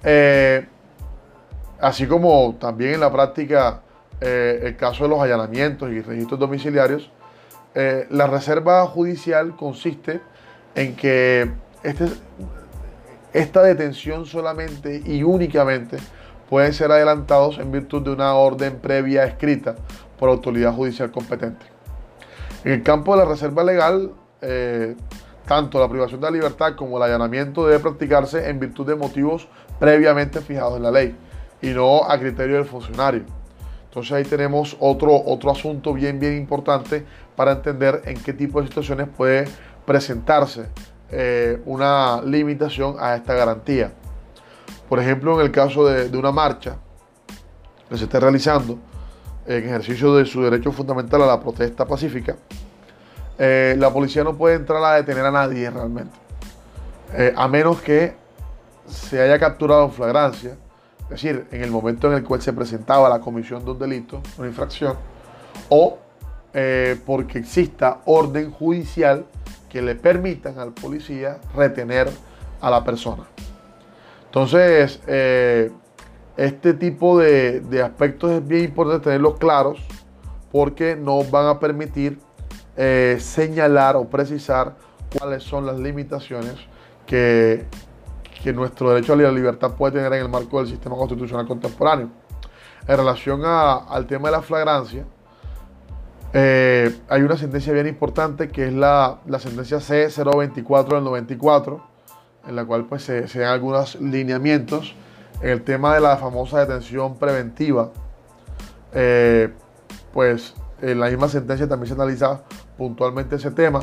[0.03, 0.67] eh,
[1.79, 3.81] así como también en la práctica
[4.19, 7.09] eh, el caso de los allanamientos y registros domiciliarios,
[7.73, 10.21] la reserva judicial consiste
[10.75, 11.49] en que
[11.83, 12.09] este,
[13.33, 15.97] esta detención solamente y únicamente
[16.49, 19.75] pueden ser adelantados en virtud de una orden previa escrita
[20.21, 21.65] por autoridad judicial competente.
[22.63, 24.95] En el campo de la reserva legal, eh,
[25.47, 29.47] tanto la privación de la libertad como el allanamiento debe practicarse en virtud de motivos
[29.79, 31.15] previamente fijados en la ley
[31.59, 33.23] y no a criterio del funcionario.
[33.85, 37.03] Entonces ahí tenemos otro, otro asunto bien, bien importante
[37.35, 39.45] para entender en qué tipo de situaciones puede
[39.87, 40.67] presentarse
[41.09, 43.91] eh, una limitación a esta garantía.
[44.87, 46.75] Por ejemplo, en el caso de, de una marcha
[47.89, 48.77] que se esté realizando,
[49.45, 52.35] en ejercicio de su derecho fundamental a la protesta pacífica,
[53.37, 56.15] eh, la policía no puede entrar a detener a nadie realmente,
[57.13, 58.13] eh, a menos que
[58.87, 60.51] se haya capturado en flagrancia,
[61.03, 64.21] es decir, en el momento en el cual se presentaba la comisión de un delito,
[64.37, 64.95] una infracción,
[65.69, 65.97] o
[66.53, 69.25] eh, porque exista orden judicial
[69.69, 72.09] que le permitan al policía retener
[72.59, 73.23] a la persona.
[74.25, 75.01] Entonces,
[76.37, 79.79] este tipo de, aspectos es bien importante tenerlos claros
[80.51, 82.19] porque nos van a permitir
[82.75, 84.75] eh, señalar o precisar
[85.17, 86.55] cuáles son las limitaciones
[87.05, 87.65] que,
[88.55, 92.09] nuestro derecho a la libertad puede tener en el marco del sistema constitucional contemporáneo.
[92.87, 95.05] En relación al tema de la flagrancia,
[96.33, 101.85] eh, hay una sentencia bien importante que es la, sentencia C024 del 94,
[102.47, 105.10] en la cual pues, se, dan algunos lineamientos En
[105.41, 107.91] el tema de la famosa detención preventiva,
[108.93, 109.51] eh,
[110.13, 112.41] pues en la misma sentencia también se analiza
[112.77, 113.81] puntualmente ese tema.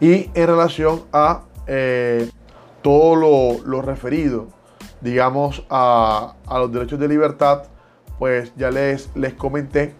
[0.00, 2.30] Y en relación a eh,
[2.82, 4.48] todo lo, referido,
[5.00, 7.64] digamos, a, los derechos de libertad,
[8.18, 9.94] pues ya les, les comenté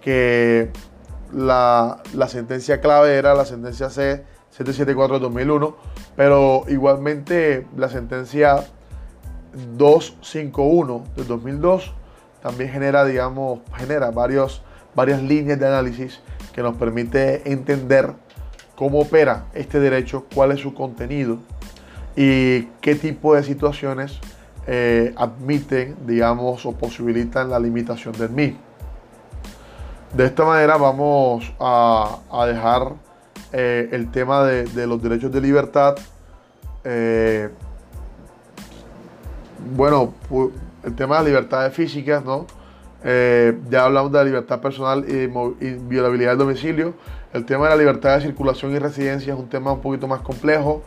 [0.00, 0.70] que
[1.32, 5.76] la, la sentencia clave era la sentencia C 774 de 2001,
[6.16, 8.64] pero igualmente la sentencia
[9.76, 11.94] 251 de 2002
[12.42, 14.62] también genera, digamos, genera varios,
[14.94, 16.20] varias líneas de análisis
[16.52, 18.14] que nos permite entender
[18.74, 21.38] cómo opera este derecho, cuál es su contenido
[22.16, 24.18] y qué tipo de situaciones
[24.66, 28.58] eh, admiten, digamos, o posibilitan la limitación del mismo.
[30.14, 32.94] De esta manera vamos a, dejar
[33.52, 35.96] eh, el tema de, los derechos de libertad.
[36.84, 37.50] Eh,
[39.74, 40.14] bueno,
[40.84, 42.46] el tema de las libertades físicas, ¿no?
[43.02, 45.26] Eh, ya hablamos de la libertad personal y,
[45.74, 46.94] violabilidad del domicilio.
[47.32, 50.20] El tema de la libertad de circulación y residencia es un tema un poquito más
[50.20, 50.82] complejo.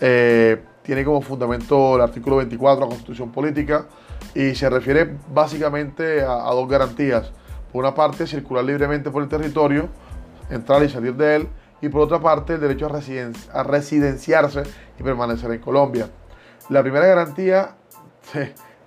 [0.00, 3.86] Eh, tiene como fundamento el artículo 24 de la Constitución Política
[4.34, 7.30] y se refiere básicamente a, dos garantías.
[7.72, 9.88] Por una parte, circular libremente por el territorio,
[10.48, 11.48] entrar y salir de él,
[11.82, 14.62] y por otra parte, el derecho a, a residenciarse
[14.98, 16.08] y permanecer en Colombia.
[16.70, 17.76] La primera garantía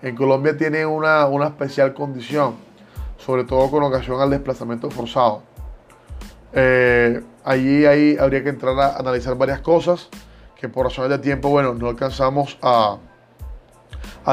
[0.02, 2.56] en Colombia tiene una, especial condición,
[3.18, 5.44] sobre todo con ocasión al desplazamiento forzado.
[6.54, 10.10] Eh, allí ahí habría que entrar a analizar varias cosas
[10.60, 12.98] que por razones de tiempo, bueno, no alcanzamos a,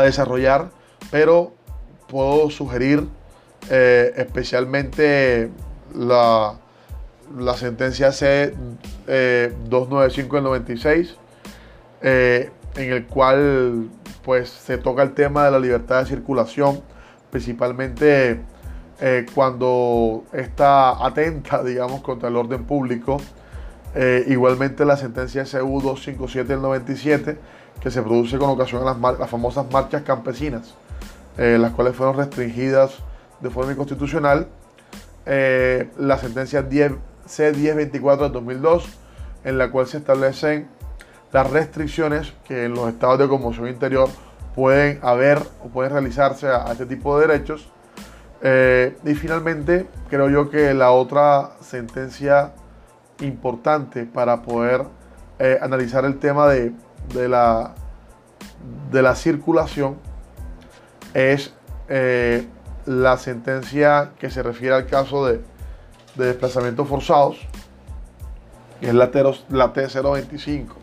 [0.02, 0.70] desarrollar,
[1.11, 1.52] pero
[2.09, 3.09] puedo sugerir
[3.70, 5.50] eh, especialmente
[5.94, 6.54] la,
[7.36, 8.54] la sentencia C
[9.06, 11.16] 295 del 96,
[12.02, 12.52] en
[12.92, 13.88] el cual
[14.29, 16.83] pues se toca el tema de la libertad de circulación,
[17.31, 18.43] principalmente
[19.01, 23.16] eh, cuando está atenta, digamos, contra el orden público.
[23.95, 27.39] Eh, igualmente la sentencia SU 257 del 97,
[27.81, 30.74] que se produce con ocasión de las, famosas marchas campesinas,
[31.39, 32.99] eh, las cuales fueron restringidas
[33.41, 34.47] de forma inconstitucional.
[35.24, 36.93] la sentencia 10,
[37.26, 38.89] C1024 del 2002,
[39.45, 40.68] en la cual se establecen
[41.33, 44.09] las restricciones que en los estados de conmoción interior
[44.55, 47.68] pueden haber o pueden realizarse a, este tipo de derechos.
[48.41, 52.53] Eh, y finalmente, creo yo que la otra sentencia
[53.20, 54.85] importante para poder
[55.39, 56.72] eh, analizar el tema de,
[57.29, 57.74] la,
[58.91, 59.97] de la circulación
[61.14, 61.53] es
[61.89, 62.47] eh,
[62.87, 65.41] la sentencia que se refiere al caso de,
[66.14, 67.39] de desplazamientos forzados,
[68.81, 70.78] que es la T025.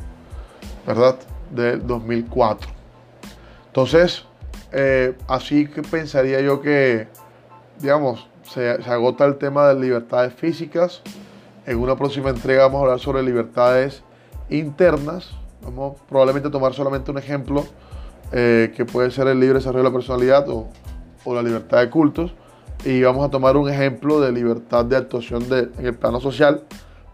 [0.86, 1.18] ¿Verdad?
[1.52, 2.70] Del 2004.
[3.68, 4.26] Entonces,
[4.72, 7.08] eh, así que pensaría yo que,
[7.80, 11.02] digamos, se, agota el tema de libertades físicas.
[11.66, 14.04] En una próxima entrega vamos a hablar sobre libertades
[14.50, 15.32] internas.
[15.64, 17.66] Vamos probablemente a tomar solamente un ejemplo
[18.32, 20.70] eh, que puede ser el libre desarrollo de la personalidad o,
[21.24, 22.34] o, la libertad de cultos.
[22.84, 26.64] Y vamos a tomar un ejemplo de libertad de actuación de, en el plano social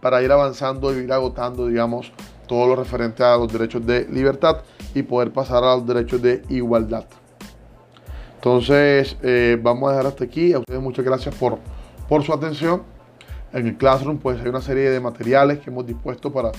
[0.00, 2.12] para ir avanzando y ir agotando, digamos,
[2.52, 4.58] todo lo referente a los derechos de libertad
[4.94, 7.06] y poder pasar a los derechos de igualdad.
[8.34, 10.52] Entonces, eh, vamos a dejar hasta aquí.
[10.52, 11.58] A ustedes muchas gracias por,
[12.10, 12.82] por su atención.
[13.54, 16.52] En el Classroom, pues hay una serie de materiales que hemos dispuesto para,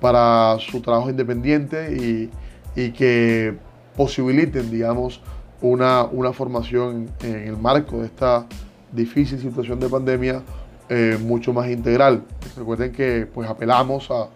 [0.00, 2.30] para su trabajo independiente y,
[2.74, 3.58] y que
[3.94, 5.20] posibiliten, digamos,
[5.60, 8.46] una, una formación en el marco de esta
[8.90, 10.40] difícil situación de pandemia
[10.88, 12.22] eh, mucho más integral.
[12.56, 14.28] Recuerden que pues apelamos a,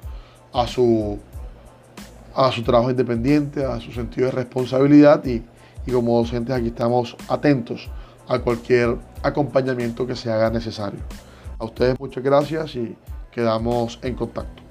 [0.53, 1.19] a su,
[2.35, 5.43] a su trabajo independiente, a su sentido de responsabilidad y,
[5.87, 7.89] y como docentes aquí estamos atentos
[8.29, 11.01] a cualquier acompañamiento que se haga necesario.
[11.59, 12.97] A ustedes muchas gracias y
[13.31, 14.70] quedamos en contacto.